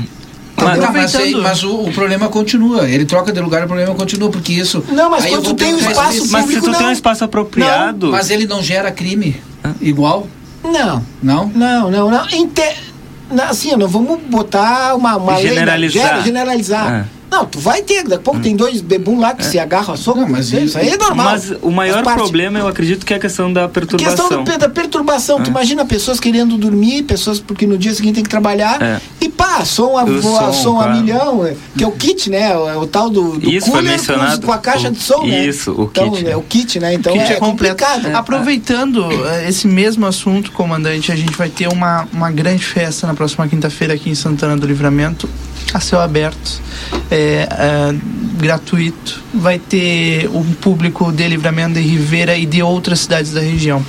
[0.55, 2.89] Mas- Tá, mas, aí- mas o, o problema continua.
[2.89, 4.85] Ele troca de lugar, o problema continua, porque isso.
[4.91, 6.29] Não, mas quando tu tem um espaço isso.
[6.31, 6.93] mas se público, tu tem um não.
[6.93, 9.43] espaço apropriado, Mas ele não gera crime
[9.81, 10.29] igual?
[10.63, 11.51] Não, Não?
[11.53, 12.29] não, não, não.
[12.31, 12.63] Inte...
[13.49, 15.51] Assim, não vamos botar uma, uma lei, né?
[15.55, 16.07] Generalizar.
[16.09, 16.93] Gera- generalizar.
[16.95, 17.05] É.
[17.33, 19.97] Não, tu vai ter, daqui a pouco tem dois bebum lá que se agarram a
[19.97, 20.21] soco.
[20.21, 21.27] Não, mas isso aí é normal.
[21.33, 24.29] mas o maior problema eu acredito que é a questão da A perturbação.
[24.29, 25.39] questão do- da perturbação.
[25.41, 25.43] É.
[25.43, 28.81] Tu imagina pessoas querendo dormir, pessoas porque no dia seguinte tem que trabalhar.
[28.83, 29.01] É.
[29.21, 32.29] E pá, som a, O voa- som, som a milhão, é, que é o kit,
[32.29, 32.55] né?
[32.57, 34.47] O, é o tal do, do Isso foi cooler com, mencionado.
[34.47, 35.47] com a caixa O- de som, né?
[35.47, 36.31] isso, o então, kit, né?
[36.33, 36.93] É o kit, né?
[36.95, 38.03] Então kit é, complicado.
[38.03, 38.15] né?
[38.15, 43.15] Aproveitando eh, esse mesmo assunto, comandante, a gente vai ter uma, uma grande festa na
[43.15, 45.29] próxima quinta-feira aqui em Santana do Livramento,
[45.75, 46.61] a céu aberto,
[47.11, 47.95] é, é,
[48.39, 49.23] gratuito.
[49.35, 53.85] Vai ter um público de Livramento de Ribeira e de outras cidades da região.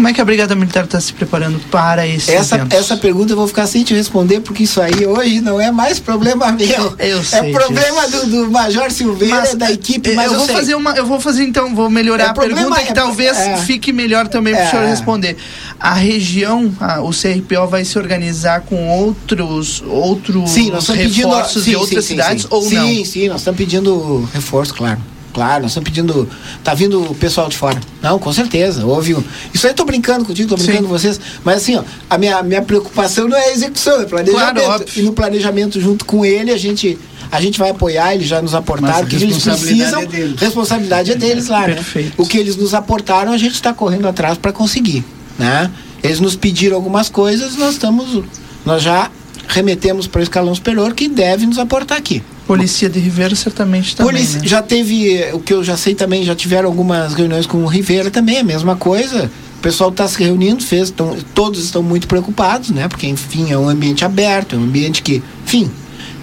[0.00, 3.36] Como é que a Brigada Militar está se preparando para esse Essa, essa pergunta eu
[3.36, 6.94] vou ficar sem te responder, porque isso aí hoje não é mais problema meu.
[6.98, 8.26] Eu é sei problema disso.
[8.26, 10.54] do, do Major Silveira, da equipe, mas eu, eu, vou sei.
[10.56, 13.36] fazer uma, eu vou fazer então, vou melhorar É, a problema pergunta é- que talvez
[13.36, 13.56] é.
[13.58, 14.70] fique melhor também para o É.
[14.70, 15.36] senhor responder.
[15.78, 21.28] A região, a- o CRPO vai se organizar com outros outros Sim, nós estamos pedindo
[21.28, 22.86] reforços sim, de outras sim, cidades ou não?
[22.86, 24.98] Sim, sim, nós estamos pedindo reforço, claro.
[25.32, 26.28] Claro, nós estamos pedindo.
[26.64, 27.80] Tá vindo o pessoal de fora.
[28.02, 28.84] Não, com certeza.
[28.84, 29.22] Houve um.
[29.54, 30.84] Isso aí eu tô brincando contigo, tô brincando Sim.
[30.84, 31.20] com vocês.
[31.44, 34.64] Mas assim, ó, a minha, minha preocupação não é a execução, é planejamento.
[34.64, 36.98] Claro, e no planejamento junto com ele, a gente.
[37.32, 40.00] A gente vai apoiar, eles já nos aportaram, que eles precisam.
[40.00, 40.40] é deles.
[40.40, 41.74] Responsabilidade é deles lá, né?
[41.74, 42.20] Perfeito.
[42.20, 45.04] O que eles nos aportaram, a gente está correndo atrás para conseguir,
[45.38, 45.70] né?
[46.02, 48.24] Eles nos pediram algumas coisas, nós estamos,
[48.66, 49.08] nós já
[49.50, 52.22] remetemos para o escalão superior que deve nos aportar aqui.
[52.46, 54.12] Polícia de Ribeira certamente também.
[54.12, 54.46] Polícia, né?
[54.46, 57.66] já teve, eh, o que eu já sei também, já tiveram algumas reuniões com o
[57.66, 59.30] Rivera também, a mesma coisa.
[59.58, 62.88] O pessoal está se reunindo, fez, tão, todos estão muito preocupados, né?
[62.88, 65.70] Porque, enfim, é um ambiente aberto, é um ambiente que, enfim,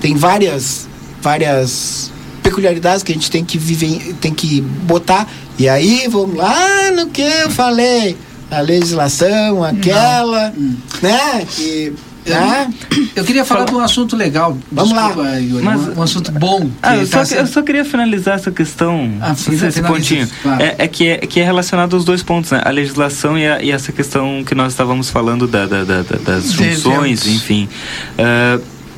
[0.02, 0.88] tem várias,
[1.22, 2.12] várias
[2.42, 5.30] peculiaridades que a gente tem que viver, tem que botar.
[5.60, 8.18] E aí, vamos lá no que eu falei,
[8.50, 10.54] a legislação, aquela,
[11.02, 11.46] né?
[11.56, 11.94] Que,
[12.28, 12.74] né?
[13.16, 14.58] Eu queria falar de um assunto legal.
[14.72, 15.10] Vamos lá.
[15.38, 16.62] Yuri, Mas- um, assunto bom.
[16.62, 19.68] Que Ah, eu, tá só, sendo- eu só queria finalizar essa questão, Ah, esse, finaliza,
[19.68, 20.30] esse pontinho.
[20.42, 20.62] claro.
[20.64, 22.62] É, é que é, que é relacionado aos dois pontos, né?
[22.64, 26.18] A legislação e, a- e essa questão que nós estávamos falando da, da- da- da-
[26.18, 27.68] das funções, enfim.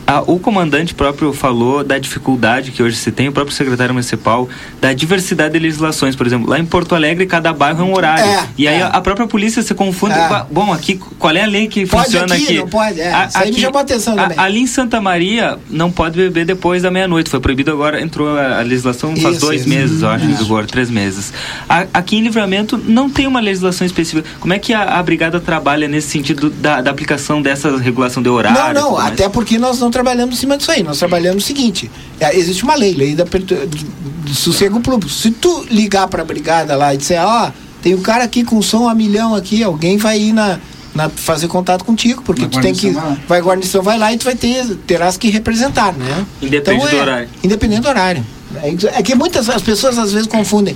[0.09, 3.93] Ah, a- o comandante próprio falou da dificuldade que hoje se tem, o próprio secretário
[3.93, 4.49] municipal,
[4.81, 6.15] da diversidade de legislações.
[6.15, 8.23] Por exemplo, lá em Porto Alegre, cada bairro é um horário.
[8.23, 8.83] É, e aí é.
[8.83, 10.15] a, a própria polícia se confunde.
[10.15, 10.27] É.
[10.27, 12.57] "Ba- Bom, aqui, qual é a lei que Pode funciona aqui, aqui?
[12.57, 13.13] não pode, é.
[13.13, 14.39] A- Isso aí me chamou a atenção a- também.
[14.39, 17.29] Ali em Santa Maria, não pode beber depois da meia-noite.
[17.29, 19.69] Foi proibido agora, entrou a, a legislação faz Isso, dois isso.
[19.69, 21.31] meses, eu acho, em vigor, três meses.
[21.67, 24.27] A- aqui em Livramento não tem uma legislação específica.
[24.39, 28.29] Como é que a, a brigada trabalha nesse sentido da, da aplicação dessa regulação de
[28.29, 28.73] horário?
[28.73, 30.81] Não, não, até porque nós não trabalhamos em cima disso aí.
[30.83, 35.11] Nós trabalhamos o seguinte: é, existe uma lei, lei da do, do sossego público.
[35.11, 38.61] Se tu ligar para a brigada lá e disser, ó, tem um cara aqui com
[38.61, 40.57] som a milhão aqui, alguém vai ir na.
[40.95, 42.89] na- fazer contato contigo, porque Na tu tem que.
[42.91, 43.17] guarnição vai lá.
[43.27, 46.25] Vai, a guarnição vai lá e tu vai ter, terás que representar, né?
[46.41, 47.29] Independente Então, do é, horário.
[47.43, 48.25] Independente do horário.
[48.55, 50.75] É É que muitas as pessoas às vezes confundem.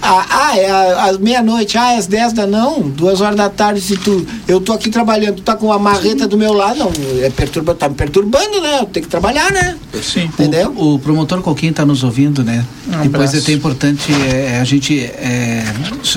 [0.00, 0.70] Ah, ah é
[1.08, 4.26] às meia-noite, ah, é às 10 da não, duas horas da tarde, se tu.
[4.48, 7.74] Eu tô aqui trabalhando, tu tá com uma marreta do meu lado, não, é perturba,
[7.74, 8.80] tá me perturbando, né?
[8.80, 9.76] Eu tenho que trabalhar, né?
[10.02, 10.24] Sim.
[10.24, 10.72] Entendeu?
[10.76, 12.64] O, o promotor Coquinho está nos ouvindo, né?
[12.88, 15.64] Um Depois é importante é, a gente é,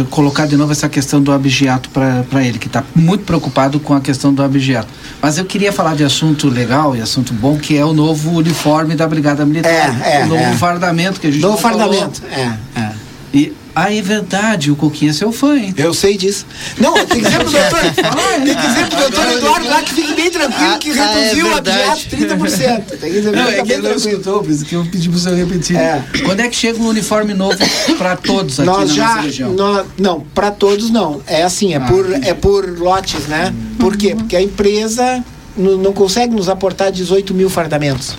[0.09, 4.01] colocar de novo essa questão do abigeato para ele, que está muito preocupado com a
[4.01, 4.87] questão do abigeato.
[5.21, 8.95] Mas eu queria falar de assunto legal e assunto bom, que é o novo uniforme
[8.95, 10.01] da Brigada Militar.
[10.03, 10.53] É, é, o novo é.
[10.53, 11.79] fardamento que a gente No não falou.
[11.79, 12.21] fardamento.
[12.31, 12.79] É.
[12.79, 12.91] É.
[13.33, 15.73] E, ah, é verdade, o Coquinho é seu fã, hein?
[15.75, 16.45] Eu sei disso.
[16.79, 17.79] Não, tem que dizer pro doutor.
[17.81, 21.23] tem que dizer pro doutor Eduardo lá que fique bem tranquilo que Ah, ah, é
[21.23, 21.81] reduziu o verdade.
[21.81, 22.01] abiato
[22.47, 22.83] 30%.
[22.97, 25.17] Tem que dizer Não, é que ele não escutou, por isso que eu pedi para
[25.17, 25.75] o senhor repetir.
[25.75, 26.01] É.
[26.23, 27.57] Quando é que chega um uniforme novo
[27.97, 29.19] para todos aqui Nós na já.
[29.19, 29.51] região?
[29.51, 31.21] nó- não, para todos não.
[31.27, 32.29] É assim, é, Ah, por, entendi.
[32.29, 33.53] é por lotes, né?
[33.77, 34.15] Por quê?
[34.15, 35.21] Porque a empresa
[35.57, 38.15] não consegue nos aportar 18 mil fardamentos.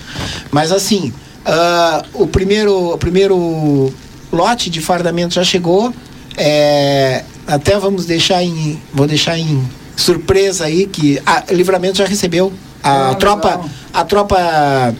[0.51, 1.11] Mas assim,
[1.47, 3.93] ah, o, primeiro, o primeiro
[4.31, 5.93] lote de fardamento já chegou.
[6.35, 8.79] É, até vamos deixar em.
[8.93, 12.53] Vou deixar em surpresa aí que a Livramento já recebeu.
[12.83, 13.47] A Ah, tropa.
[13.49, 13.69] legal.
[13.93, 14.95] A tropa.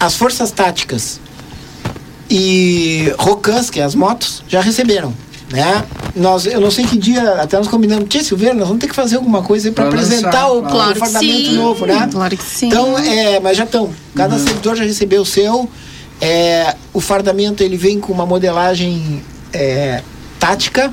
[0.00, 1.20] As forças táticas
[2.30, 5.12] e Rocans, que é as motos, já receberam.
[5.50, 5.84] Né?
[6.16, 8.94] Nós, eu não sei que dia, até nós combinamos, Tia Silveira, nós vamos ter que
[8.94, 11.00] fazer alguma coisa para apresentar lançar, o, claro.
[11.00, 12.08] o novo, né?
[12.10, 12.66] Claro que sim.
[12.68, 13.90] Então, é, mas já estão.
[14.14, 15.68] Cada servidor já recebeu o seu.
[16.20, 19.22] É, o fardamento ele vem com uma modelagem
[19.52, 20.02] é,
[20.38, 20.92] tática.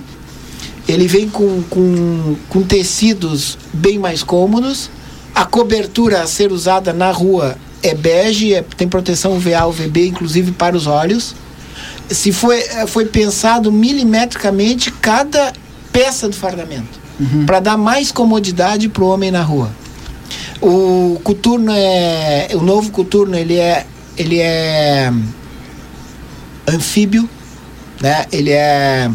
[0.87, 4.89] Ele vem com, com, com tecidos bem mais cômodos.
[5.35, 10.51] A cobertura a ser usada na rua é bege, é- tem proteção UVA, UVB, inclusive
[10.51, 11.35] para os olhos.
[12.11, 15.53] Se foi, eh, foi pensado milimetricamente cada
[15.91, 16.99] peça do fardamento
[17.45, 19.69] para dar mais comodidade para o homem na rua.
[20.61, 22.49] O coturno é.
[22.53, 23.85] O novo coturno ele é.
[24.17, 25.11] Ele é
[26.67, 27.29] anfíbio,
[27.99, 28.25] né?
[28.31, 29.09] Ele é.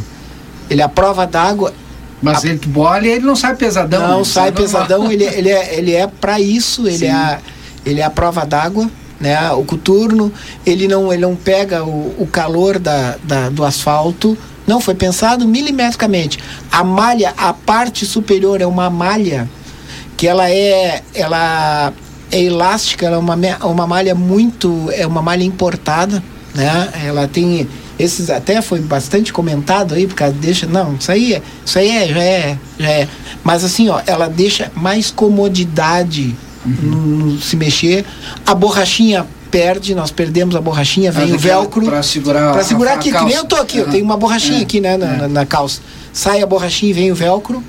[0.68, 1.72] Ele é a prova d'água.
[2.20, 4.08] Mas ele que bola ele não sai pesadão.
[4.08, 7.06] Não sai pesadão, ele, ele é, ele é para isso, ele Sim.
[7.06, 7.38] é, a,
[7.84, 9.50] ele é a prova d'água, né?
[9.52, 10.32] O coturno,
[10.64, 14.36] ele não, ele não pega o, o calor da, da, do asfalto.
[14.66, 16.38] Não, foi pensado milimetricamente.
[16.70, 19.48] A malha, a parte superior é uma malha
[20.16, 21.92] que ela é, ela
[22.30, 26.22] é elástica, ela é uma, uma malha muito, é uma malha importada,
[26.54, 26.90] né?
[27.04, 31.90] Ela tem esses até foi bastante comentado aí, porque deixa, não, isso aí isso aí
[31.90, 33.08] é, já é, já é.
[33.42, 38.04] Mas assim, ó, ela deixa mais comodidade no se mexer.
[38.44, 41.86] A borrachinha perde, nós perdemos a borrachinha, vem o velcro.
[41.86, 43.92] Para segurar, Pra segurar a- a aqui, que nem eu tô aqui, eu Aham.
[43.92, 45.16] tenho uma borrachinha É, aqui, né, na, é.
[45.18, 45.80] na- na calça.
[46.12, 47.62] Sai a borrachinha e vem o velcro.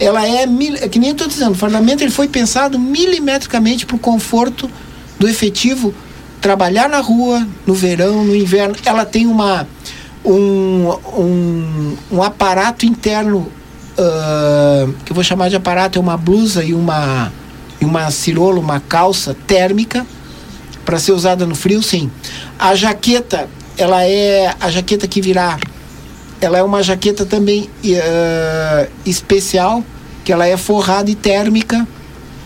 [0.00, 3.84] Ela é, mil, é que nem eu tô dizendo, o fardamento ele foi pensado milimetricamente
[3.84, 4.70] para o conforto
[5.18, 5.92] do efetivo
[6.40, 8.76] trabalhar na rua, no verão, no inverno.
[8.84, 9.66] Ela tem uma,
[10.24, 13.50] um, um, um aparato interno,
[13.98, 17.32] ah, que eu vou chamar de aparato, é uma blusa e uma,
[17.80, 20.06] e uma cirola, uma calça térmica,
[20.84, 22.10] para ser usada no frio, sim.
[22.58, 25.58] A jaqueta, ela é a jaqueta que virá.
[26.40, 29.84] Ela é uma jaqueta também eh, especial,
[30.24, 31.86] que ela é forrada e térmica.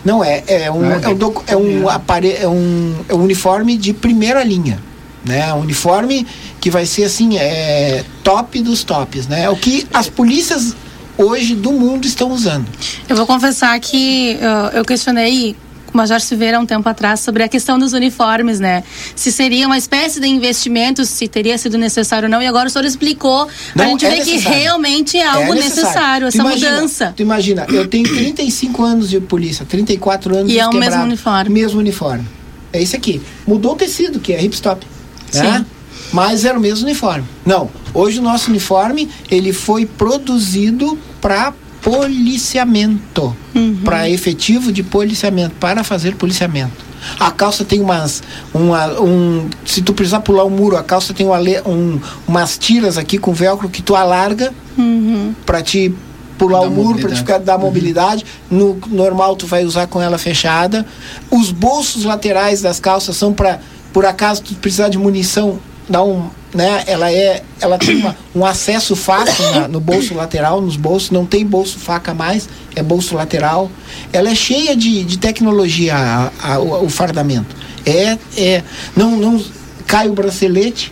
[0.03, 3.23] Não é, é um, Ah, é um, docu- é um, apare, é um, é um
[3.23, 4.77] uniforme de primeira linha.
[5.23, 5.53] Né?
[5.53, 6.27] Um uniforme
[6.59, 9.43] que vai ser assim, é top dos tops, né?
[9.43, 10.75] É o que as polícias
[11.17, 12.65] hoje do mundo estão usando.
[13.07, 15.55] Eu vou confessar que uh, eu questionei
[15.93, 18.83] o Major Silveira um tempo atrás sobre a questão dos uniformes, né?
[19.15, 22.41] Se seria uma espécie de investimento, se teria sido necessário ou não.
[22.41, 23.47] E agora o senhor explicou.
[23.75, 24.57] Não, a gente é vê que necessário.
[24.59, 27.13] realmente é algo É necessário, Tu essa imagina- mudança.
[27.15, 30.81] Tu imagina, eu tenho 35 anos de polícia, 34 anos E de é o mesmo
[30.81, 31.03] quebrado.
[31.05, 31.49] uniforme.
[31.51, 32.27] Mesmo uniforme.
[32.71, 33.21] É isso aqui.
[33.45, 34.83] Mudou o tecido, que é hipstop.
[35.31, 35.57] Né?
[35.59, 35.65] Sim.
[36.11, 37.25] Mas era o mesmo uniforme.
[37.45, 43.35] Não, hoje o nosso uniforme, ele foi produzido para policiamento.
[43.53, 43.77] Uhum.
[43.83, 46.93] Para efetivo de policiamento, para fazer policiamento.
[47.19, 48.23] A calça tem umas.
[48.53, 52.97] Uma, um, se tu precisar pular um muro, a calça tem uma, um, umas tiras
[52.97, 55.35] aqui com velcro que tu alarga Uhum.
[55.45, 55.93] para te
[56.37, 57.13] pular Dar o muro, para mobilidade.
[57.15, 58.25] te ficar, dar mobilidade.
[58.49, 60.85] No normal tu vai usar com ela fechada.
[61.29, 63.59] Os bolsos laterais das calças são para,
[63.91, 65.59] por acaso tu precisar de munição,
[65.93, 66.83] dá um, né?
[66.87, 71.11] Ela é, ela tem uma- um acesso fácil na- no bolso lateral, nos bolsos.
[71.11, 73.69] Não tem bolso faca mais, é bolso lateral.
[74.11, 77.55] Ela é cheia de, de tecnologia a- a- o, o fardamento.
[77.85, 78.63] É, é,
[78.95, 79.43] não, não
[79.85, 80.91] cai o bracelete.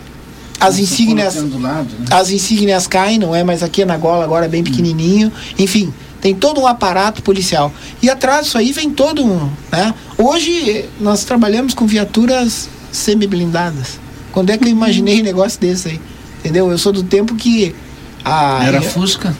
[0.60, 2.06] As insígnias lado, né?
[2.12, 3.42] as insígnias caem, não é?
[3.42, 5.32] Mas aqui na gola agora é bem pequenininho.
[5.58, 7.72] Enfim, tem todo um aparato policial.
[8.00, 9.92] E atrás disso aí vem todo um, né?
[10.16, 13.98] Hoje nós trabalhamos com viaturas semi-blindadas.
[14.32, 16.00] Quando é que eu imaginei um negócio desse aí?
[16.40, 16.70] Entendeu?
[16.70, 17.74] Eu sou do tempo que.
[18.24, 19.34] A, Era Fusca.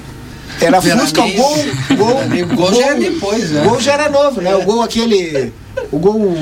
[0.61, 1.57] Era Fusca, o gol.
[1.97, 2.21] Gol,
[2.53, 3.63] O gol já era depois, né?
[3.63, 4.55] O gol já era novo, né?
[4.55, 5.53] O gol aquele.
[5.91, 6.37] O gol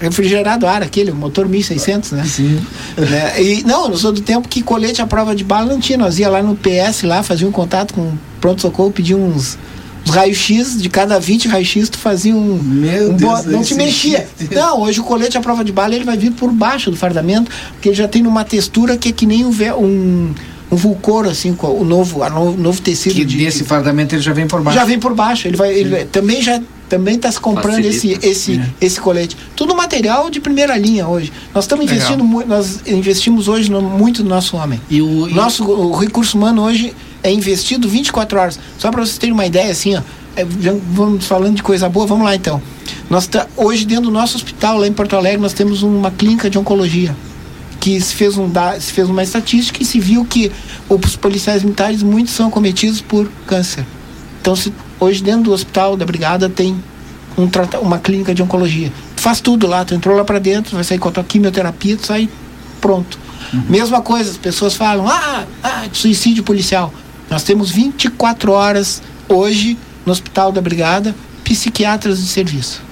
[0.00, 2.24] refrigerado ar, aquele, o motor 1600, né?
[2.24, 2.60] Sim.
[2.96, 3.42] Né?
[3.42, 5.98] E, não, eu sou do tempo que colete à prova de bala não tinha.
[5.98, 9.58] Nós ia lá no PS, lá, fazia um contato com o pronto-socorro, pedia uns,
[10.10, 12.58] uns raios-x, de cada 20 raios-x tu fazia um...
[12.62, 14.26] Meu um Deus, bo- não te mexia.
[14.50, 17.50] Não, hoje o colete à prova de bala ele vai vir por baixo do fardamento,
[17.72, 20.34] porque ele já tem uma textura que é que nem um, um,
[20.72, 23.38] um vulcor, assim, com o novo, a no- novo tecido Que de...
[23.38, 24.78] desse fardamento ele já vem por baixo.
[24.78, 25.46] Já vem por baixo.
[25.48, 28.26] Ele vai, ele também já também está se comprando esse Facilita.
[28.26, 28.68] esse É.
[28.84, 29.36] esse colete.
[29.54, 31.32] Tudo material de primeira linha hoje.
[31.54, 34.80] Nós estamos investindo nós investimos hoje no- muito no nosso homem.
[34.90, 38.60] E o, e- Nosso o recurso humano hoje é investido 24 horas.
[38.78, 40.02] Só para vocês terem uma ideia assim, ó,
[40.36, 42.62] é, vamos falando de coisa boa, vamos lá então.
[43.08, 46.48] Nós tá, hoje dentro do nosso hospital lá em Porto Alegre nós temos uma clínica
[46.48, 47.14] de oncologia
[47.80, 50.52] que se fez, um, se fez uma estatística e se viu que
[50.88, 53.86] os policiais militares muitos são acometidos por câncer.
[54.40, 56.76] Então, se, hoje dentro do hospital da brigada tem
[57.38, 57.48] um,
[57.80, 58.92] uma clínica de oncologia.
[59.16, 61.96] Tu faz tudo lá, tu entrou lá para dentro, vai sair com a tua quimioterapia,
[61.96, 62.28] tu sai
[62.80, 63.18] pronto.
[63.68, 66.92] Mesma coisa, as pessoas falam, ah, ah, suicídio policial.
[67.30, 71.14] Nós temos 24 horas hoje no hospital da brigada,
[71.44, 72.82] psiquiatras de serviço.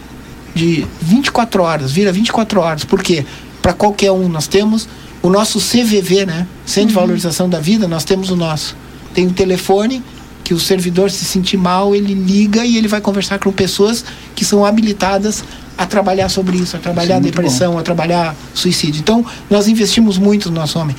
[0.55, 2.85] De 24 horas, vira 24 horas.
[2.85, 3.27] Por quê?
[3.61, 4.89] Para qualquer um, nós temos
[5.21, 6.47] o nosso CVV, né?
[6.65, 8.77] Centro de Valorização da Vida, nós temos o nosso.
[9.13, 10.03] Tem um telefone
[10.45, 14.45] que o servidor se sentir mal, ele liga e ele vai conversar com pessoas que
[14.45, 15.45] são habilitadas
[15.77, 19.01] a trabalhar sobre isso, a trabalhar Isso é depressão, a trabalhar suicídio.
[19.01, 20.97] Então, nós investimos muito no nosso homem.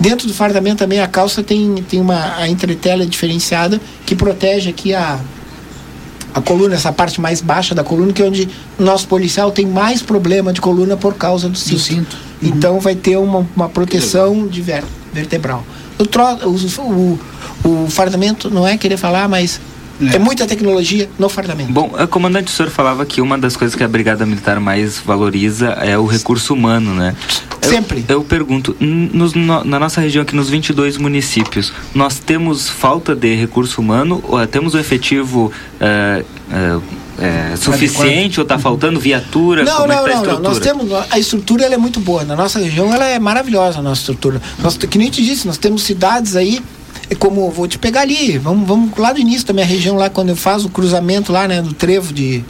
[0.00, 4.94] Dentro do fardamento também a calça tem, tem uma a entretela diferenciada que protege aqui
[4.94, 5.20] a,
[6.34, 9.66] a coluna, essa parte mais baixa da coluna, que é onde o nosso policial tem
[9.66, 11.74] mais problema de coluna por causa do cinto.
[11.74, 12.16] do cinto.
[12.42, 14.82] Então vai ter uma, uma proteção de ver,
[15.12, 15.62] vertebral.
[15.98, 17.18] O, tro, o,
[17.68, 19.60] o, o fardamento não é querer falar, mas
[20.00, 20.16] É.
[20.16, 21.72] é, muita tecnologia no fardamento.
[21.72, 25.68] Bom, comandante, o senhor falava que uma das coisas que a Brigada Militar mais valoriza
[25.80, 27.14] é o recurso humano, né?
[27.62, 28.04] Eu- Sempre.
[28.08, 33.14] Eu, pergunto, n- nos- no- na nossa região aqui, nos 22 municípios, nós temos falta
[33.14, 34.22] de recurso humano?
[34.26, 36.78] Ou, eh, temos um efetivo eh, eh,
[37.18, 39.62] eh, suficiente ou está faltando viatura?
[39.64, 40.40] Não, Como é não, tá não, não.
[40.40, 42.24] Nós temos a estrutura ela é muito boa.
[42.24, 44.40] Na nossa região ela é maravilhosa a nossa estrutura.
[44.58, 46.62] Nós, que nem te disse, nós temos cidades aí é
[47.14, 50.28] como vou te pegar ali, vamos, vamos lá do início da minha região lá quando
[50.28, 52.44] eu faço o cruzamento lá, né, do trevo de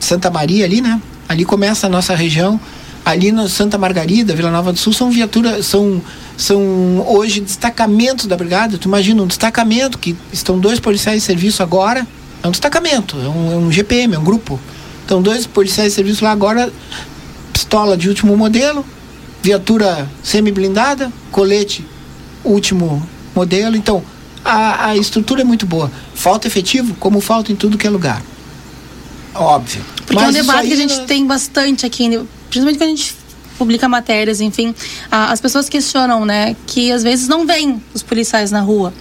[0.00, 1.00] Santa Maria ali, né?
[1.28, 2.60] Ali começa a nossa região.
[3.04, 6.00] Ali na Santa Margarida, Vila Nova do Sul, são viaturas, são,
[6.36, 8.78] são hoje destacamentos da brigada.
[8.78, 12.06] Tu imagina um destacamento que estão dois policiais de serviço agora.
[12.42, 14.58] É um destacamento, é um, é um GPM, é um grupo.
[15.04, 16.72] Então dois policiais de serviço lá agora,
[17.52, 18.84] pistola de último modelo,
[19.42, 21.84] viatura semi-blindada, colete
[22.44, 23.02] último
[23.34, 23.76] modelo.
[23.76, 24.02] Então,
[24.44, 25.90] a, a estrutura é muito boa.
[26.14, 28.22] Falta efetivo, como falta em tudo que é lugar.
[29.34, 29.82] Óbvio.
[30.06, 32.22] Porque é um Mas debate que a gente né, tem bastante aqui, né?
[32.50, 33.14] principalmente quando a gente
[33.56, 34.74] publica matérias, enfim.
[35.10, 38.92] a- as pessoas questionam, né, que às vezes não veem os policiais na rua,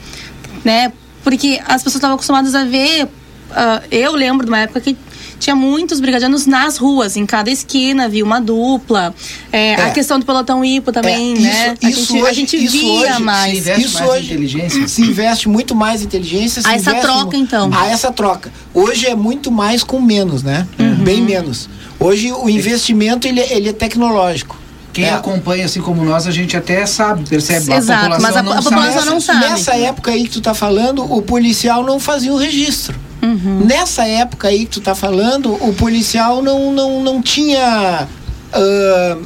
[0.63, 0.93] né?
[1.23, 3.07] Porque as pessoas estavam acostumadas a ver.
[3.51, 4.95] ah, eu lembro de uma época que
[5.41, 9.13] tinha muitos brigadianos nas ruas, em cada esquina havia uma dupla.
[9.51, 9.75] É, É.
[9.85, 11.75] A questão do pelotão hipo também, É, né?
[11.81, 13.57] isso- a, isso gente, a hoje- gente isso via hoje Se mais.
[13.57, 14.87] investe Isso mais em hoje- inteligência.
[14.87, 16.61] se investe muito mais em inteligência.
[16.61, 17.69] se A essa troca, mu- então.
[17.73, 18.51] A essa troca.
[18.73, 20.67] Hoje é muito mais com menos, né?
[20.79, 20.95] Uhum.
[21.03, 21.67] Bem menos.
[21.99, 24.57] Hoje o investimento ele, ele é tecnológico.
[24.93, 25.13] Quem É.
[25.13, 27.71] acompanha assim como nós, a gente até sabe, percebe.
[27.73, 29.09] Exato, a população mas a- não a população sabe.
[29.09, 29.39] não sabe.
[29.49, 32.99] Nessa época aí que tu tá falando, o policial não fazia o registro.
[33.21, 33.65] Uhum.
[33.65, 38.07] Nessa época aí que tu tá falando, o policial não, não, não tinha,
[38.53, 39.17] ah,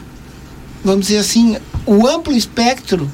[0.83, 3.09] vamos dizer assim, o amplo espectro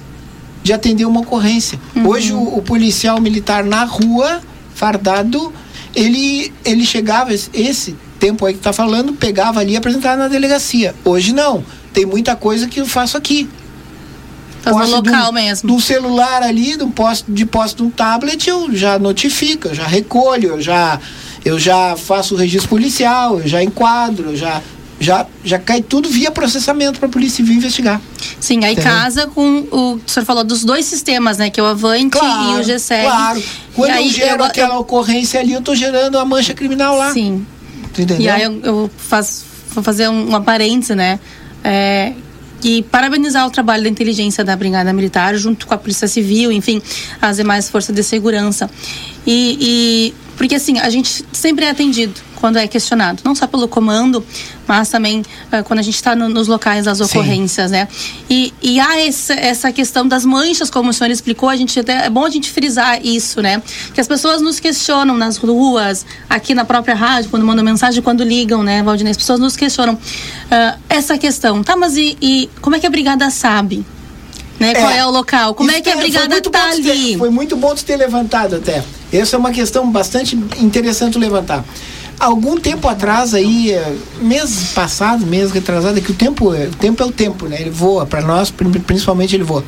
[0.63, 1.79] de atender uma ocorrência.
[1.95, 2.07] Uhum.
[2.07, 4.41] Hoje o, o policial militar na rua,
[4.73, 5.53] fardado,
[5.95, 10.27] ele, ele chegava, esse, tempo aí que tu tá falando, pegava ali e apresentava na
[10.27, 10.93] delegacia.
[11.03, 11.63] Hoje não.
[11.91, 13.49] Tem muita coisa que eu faço aqui.
[14.61, 15.69] Faz no Posse local do- mesmo.
[15.69, 19.85] Do celular ali, do posto, de posse de um tablet, eu já notifico, eu já
[19.87, 20.99] recolho, eu já,
[21.43, 24.61] eu já faço o registro policial, eu já enquadro, eu já,
[24.99, 27.99] já, já cai tudo via processamento para a Polícia Civil investigar.
[28.39, 28.91] Sim, aí Entendeu?
[28.91, 31.49] casa com o que o senhor falou dos dois sistemas, né?
[31.49, 33.03] Que é o Avante e o GSEG.
[33.05, 33.43] Claro.
[33.75, 36.95] Quando E aí, eu gero eu- aquela ocorrência ali, eu estou gerando a mancha criminal
[36.97, 37.11] lá.
[37.13, 37.45] Sim.
[37.83, 38.19] Entendeu?
[38.21, 39.43] E aí eu, eu faço,
[39.73, 41.19] vou fazer um, uma parêntese, né?
[41.63, 42.13] É,
[42.63, 46.81] e parabenizar o trabalho da inteligência da Brigada Militar, junto com a Polícia Civil, enfim,
[47.21, 48.69] as demais forças de segurança.
[49.25, 53.67] E, e- porque assim, a gente sempre é atendido quando é questionado, não só pelo
[53.67, 54.25] comando,
[54.67, 57.77] mas também uh, quando a gente está no, nos locais das ocorrências, Sim.
[57.77, 57.87] né?
[58.27, 62.07] E, e há essa, essa questão das manchas, como o senhor explicou, a gente até,
[62.07, 63.61] é bom a gente frisar isso, né?
[63.93, 68.23] Que as pessoas nos questionam nas ruas, aqui na própria rádio, quando mandam mensagem, quando
[68.23, 69.11] ligam, né, Valdinei?
[69.11, 71.61] As pessoas nos questionam uh, essa questão.
[71.63, 73.85] Tá, mas e, e como é que a brigada sabe?
[74.59, 74.73] Né?
[74.75, 75.53] Qual é, é o local?
[75.53, 77.13] Como é que a brigada está ali?
[77.13, 78.83] Ter, foi muito bom de ter levantado até.
[79.11, 81.65] Essa é uma questão bastante interessante levantar.
[82.21, 87.01] Algum tempo atrás aí, eh, mês passado, mês retrasado, é que o tempo, o tempo
[87.01, 87.59] é o tempo, né?
[87.59, 88.53] Ele voa, para nós
[88.85, 89.63] principalmente ele voa.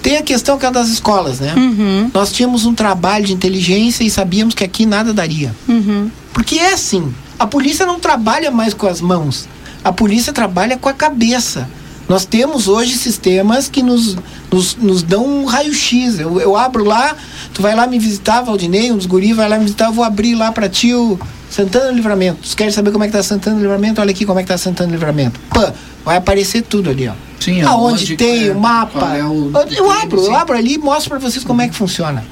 [0.00, 1.52] Tem a questão que é das escolas, né?
[1.56, 2.08] Uhum.
[2.14, 5.52] Nós tínhamos um trabalho de inteligência e sabíamos que aqui nada daria.
[5.68, 6.08] Uhum.
[6.32, 9.48] Porque é assim, a polícia não trabalha mais com as mãos,
[9.82, 11.68] a polícia trabalha com a cabeça.
[12.08, 14.16] Nós temos hoje sistemas que nos,
[14.52, 16.20] nos, nos dão um raio-x.
[16.20, 17.16] Eu, eu abro lá,
[17.52, 20.04] tu vai lá me visitar, Valdinei, um dos guris vai lá me visitar, eu vou
[20.04, 21.18] abrir lá para ti o
[21.58, 22.38] Santana Livramento.
[22.48, 24.00] Tu quer saber como é que tá Santana Livramento?
[24.00, 25.40] Olha aqui como é que tá Santana Livramento.
[25.50, 25.72] Pã,
[26.04, 27.12] vai aparecer tudo ali, ó.
[27.40, 29.16] Sim, Aonde tem é, o mapa.
[29.16, 32.24] É o, eu abro, eu abro ali e mostro para vocês como é que funciona.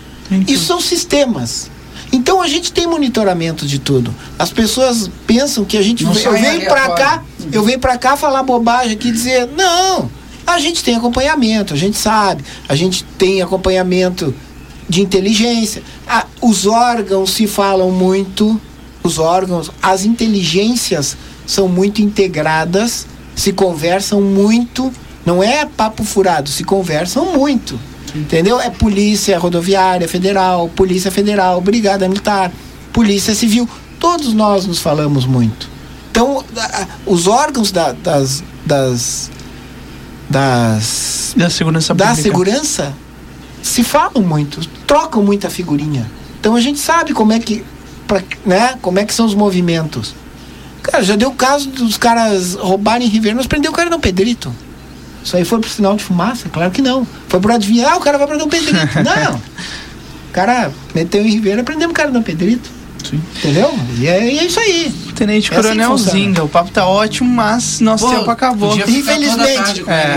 [0.47, 1.69] Isso são sistemas.
[2.13, 4.15] Então a gente tem monitoramento de tudo.
[4.39, 8.17] As pessoas pensam que a gente não eu venho para cá, eu venho para cá
[8.17, 10.09] falar bobagem aqui dizer, não.
[10.47, 14.33] A gente tem acompanhamento, a gente sabe, a gente tem acompanhamento
[14.89, 15.83] de inteligência.
[16.07, 18.61] Ah, os órgãos se falam muito,
[19.07, 24.93] os órgãos, as inteligências são muito integradas, se conversam muito,
[25.25, 27.79] não é papo furado, se conversam muito.
[28.15, 28.59] Entendeu?
[28.61, 32.51] É polícia rodoviária federal, polícia federal, brigada militar,
[32.93, 33.69] polícia civil.
[34.01, 35.69] Todos nós nos falamos muito.
[36.11, 36.43] Então,
[37.05, 39.31] os órgãos da, das, das,
[40.31, 42.95] das da segurança da segurança
[43.63, 46.11] se falam muito, trocam muita figurinha.
[46.41, 47.65] Então a gente sabe como é que,
[48.07, 48.75] pra, né?
[48.81, 50.15] Como é que são os movimentos.
[50.83, 54.55] Cara, já deu o caso dos caras roubarem Ribeiro, mas prendeu o cara no Pedrito.
[55.23, 56.49] Isso aí foi pro sinal de fumaça?
[56.49, 57.07] Claro que não.
[57.29, 58.79] Foi pro adivinhar, ah, o cara vai prender um Pedrito.
[59.03, 59.35] não.
[59.35, 62.71] O cara meteu em Ribeira, prendemos o cara no Pedrito.
[63.09, 63.21] Sim.
[63.37, 63.73] Entendeu?
[63.99, 64.93] E é, e é, isso aí.
[65.15, 68.77] Tenente é Coronel assim Zinga, o papo tá ótimo, mas nosso Pô, tempo acabou.
[68.77, 69.85] Infelizmente.
[69.87, 70.17] É.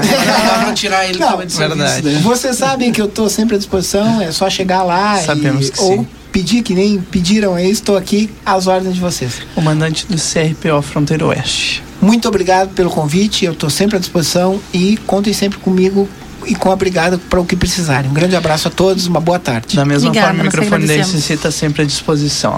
[0.63, 2.01] Pra tirar ele Não, verdade.
[2.01, 2.19] Né?
[2.21, 5.79] Vocês sabem que eu tô sempre à disposição, é só chegar lá Sabemos e, que
[5.79, 6.07] ou sim.
[6.39, 9.41] Pedir que nem pediram aí, estou aqui às ordens de vocês.
[9.53, 11.83] Comandante do CRPO Fronteira Oeste.
[12.01, 16.07] Muito obrigado pelo convite, eu estou sempre à disposição e contem sempre comigo
[16.45, 18.09] e com a brigada para o que precisarem.
[18.09, 19.75] Um grande abraço a todos, uma boa tarde.
[19.75, 22.53] Da mesma Obrigada, forma, o microfone da está sempre à disposição.